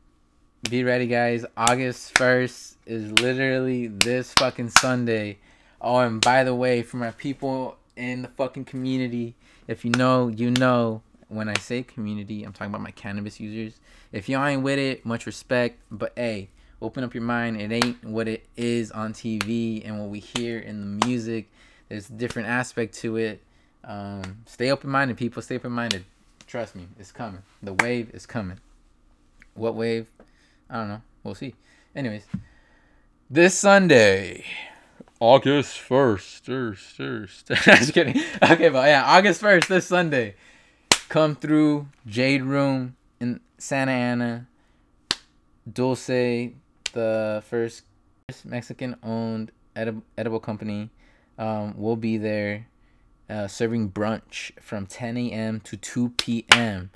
be 0.69 0.83
ready, 0.83 1.07
guys. 1.07 1.45
August 1.57 2.17
first 2.17 2.77
is 2.85 3.11
literally 3.19 3.87
this 3.87 4.33
fucking 4.33 4.69
Sunday. 4.69 5.37
Oh, 5.79 5.97
and 5.99 6.21
by 6.21 6.43
the 6.43 6.55
way, 6.55 6.83
for 6.83 6.97
my 6.97 7.11
people 7.11 7.77
in 7.95 8.21
the 8.21 8.27
fucking 8.29 8.65
community, 8.65 9.35
if 9.67 9.83
you 9.85 9.91
know, 9.91 10.27
you 10.27 10.51
know. 10.51 11.01
When 11.27 11.47
I 11.47 11.53
say 11.53 11.83
community, 11.83 12.43
I'm 12.43 12.51
talking 12.51 12.73
about 12.73 12.81
my 12.81 12.91
cannabis 12.91 13.39
users 13.39 13.79
if 14.11 14.27
y'all 14.27 14.45
ain't 14.45 14.61
with 14.61 14.79
it, 14.79 15.05
much 15.05 15.25
respect. 15.25 15.79
But 15.89 16.13
hey, 16.15 16.49
open 16.81 17.03
up 17.03 17.13
your 17.13 17.23
mind. 17.23 17.61
It 17.61 17.71
ain't 17.71 18.03
what 18.03 18.27
it 18.27 18.45
is 18.57 18.91
on 18.91 19.13
TV 19.13 19.85
and 19.85 19.99
what 19.99 20.09
we 20.09 20.19
hear 20.19 20.59
in 20.59 20.99
the 20.99 21.05
music. 21.05 21.49
There's 21.89 22.09
a 22.09 22.13
different 22.13 22.49
aspect 22.49 22.95
to 22.99 23.17
it. 23.17 23.41
Um, 23.83 24.43
stay 24.45 24.71
open 24.71 24.89
minded, 24.89 25.17
people. 25.17 25.41
Stay 25.41 25.55
open 25.55 25.71
minded. 25.71 26.05
Trust 26.45 26.75
me, 26.75 26.87
it's 26.99 27.11
coming. 27.11 27.43
The 27.63 27.73
wave 27.73 28.11
is 28.13 28.25
coming. 28.25 28.59
What 29.53 29.75
wave? 29.75 30.07
I 30.69 30.77
don't 30.77 30.87
know. 30.87 31.01
We'll 31.23 31.35
see. 31.35 31.55
Anyways, 31.95 32.25
this 33.29 33.57
Sunday, 33.57 34.45
August 35.19 35.77
1st. 35.87 36.41
First, 36.41 36.97
first. 36.97 37.47
Just 37.65 37.93
kidding. 37.93 38.21
Okay, 38.41 38.69
but 38.69 38.87
yeah, 38.87 39.03
August 39.05 39.41
1st, 39.41 39.67
this 39.67 39.85
Sunday. 39.87 40.35
Come 41.09 41.35
through 41.35 41.87
Jade 42.07 42.43
Room 42.43 42.95
in 43.19 43.39
Santa 43.57 43.91
Ana, 43.91 44.47
Dulce, 45.71 46.53
the 46.93 47.43
first 47.47 47.83
Mexican 48.43 48.95
owned 49.03 49.51
edible, 49.75 50.39
company, 50.39 50.89
um, 51.37 51.77
will 51.77 51.95
be 51.95 52.17
there 52.17 52.67
uh, 53.29 53.47
serving 53.47 53.91
brunch 53.91 54.51
from 54.59 54.85
10 54.87 55.17
a.m. 55.17 55.59
to 55.61 55.77
2 55.77 56.09
p.m. 56.17 56.89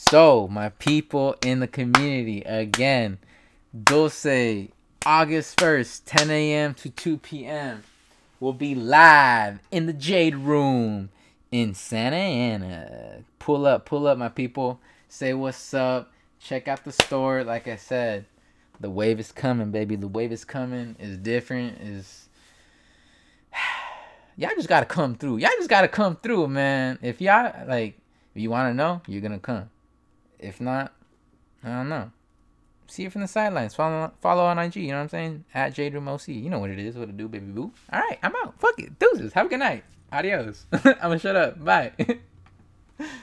So, 0.00 0.46
my 0.48 0.68
people 0.68 1.34
in 1.44 1.58
the 1.58 1.66
community, 1.66 2.42
again, 2.42 3.18
Dulce, 3.74 4.68
August 5.04 5.58
1st, 5.58 6.02
10 6.06 6.30
a.m. 6.30 6.74
to 6.74 6.88
2 6.88 7.18
p.m. 7.18 7.82
will 8.38 8.52
be 8.52 8.76
live 8.76 9.58
in 9.72 9.86
the 9.86 9.92
Jade 9.92 10.36
Room 10.36 11.10
in 11.50 11.74
Santa 11.74 12.16
Ana. 12.16 13.24
Pull 13.40 13.66
up, 13.66 13.86
pull 13.86 14.06
up, 14.06 14.16
my 14.16 14.28
people 14.28 14.80
say 15.08 15.34
what's 15.34 15.74
up, 15.74 16.12
check 16.38 16.68
out 16.68 16.84
the 16.84 16.92
store. 16.92 17.42
Like 17.42 17.66
I 17.66 17.76
said, 17.76 18.24
the 18.80 18.88
wave 18.88 19.18
is 19.18 19.32
coming, 19.32 19.72
baby. 19.72 19.96
The 19.96 20.08
wave 20.08 20.30
is 20.30 20.44
coming. 20.44 20.94
Is 21.00 21.18
different. 21.18 21.82
Is 21.82 22.28
y'all 24.36 24.50
just 24.54 24.68
gotta 24.68 24.86
come 24.86 25.16
through. 25.16 25.38
Y'all 25.38 25.50
just 25.58 25.68
gotta 25.68 25.88
come 25.88 26.16
through, 26.16 26.46
man. 26.46 27.00
If 27.02 27.20
y'all 27.20 27.52
like, 27.66 27.98
if 28.34 28.40
you 28.40 28.48
wanna 28.48 28.72
know, 28.72 29.02
you're 29.08 29.20
gonna 29.20 29.40
come. 29.40 29.68
If 30.38 30.60
not, 30.60 30.92
I 31.64 31.68
don't 31.68 31.88
know. 31.88 32.10
See 32.86 33.04
it 33.04 33.12
from 33.12 33.20
the 33.20 33.28
sidelines. 33.28 33.74
Follow 33.74 34.12
follow 34.20 34.44
on 34.44 34.58
IG. 34.58 34.76
You 34.76 34.88
know 34.88 34.96
what 34.96 35.02
I'm 35.02 35.08
saying? 35.10 35.44
At 35.52 35.74
JadeRoomOC. 35.74 36.42
You 36.42 36.48
know 36.48 36.58
what 36.58 36.70
it 36.70 36.78
is. 36.78 36.96
What 36.96 37.06
to 37.06 37.12
do, 37.12 37.28
baby 37.28 37.46
boo. 37.46 37.72
All 37.92 38.00
right, 38.00 38.18
I'm 38.22 38.34
out. 38.36 38.54
Fuck 38.58 38.78
it. 38.78 38.98
Deuces. 38.98 39.32
Have 39.34 39.46
a 39.46 39.48
good 39.48 39.58
night. 39.58 39.84
Adios. 40.10 40.66
I'm 40.72 40.94
gonna 41.00 41.18
shut 41.18 41.36
up. 41.36 41.62
Bye. 41.62 41.92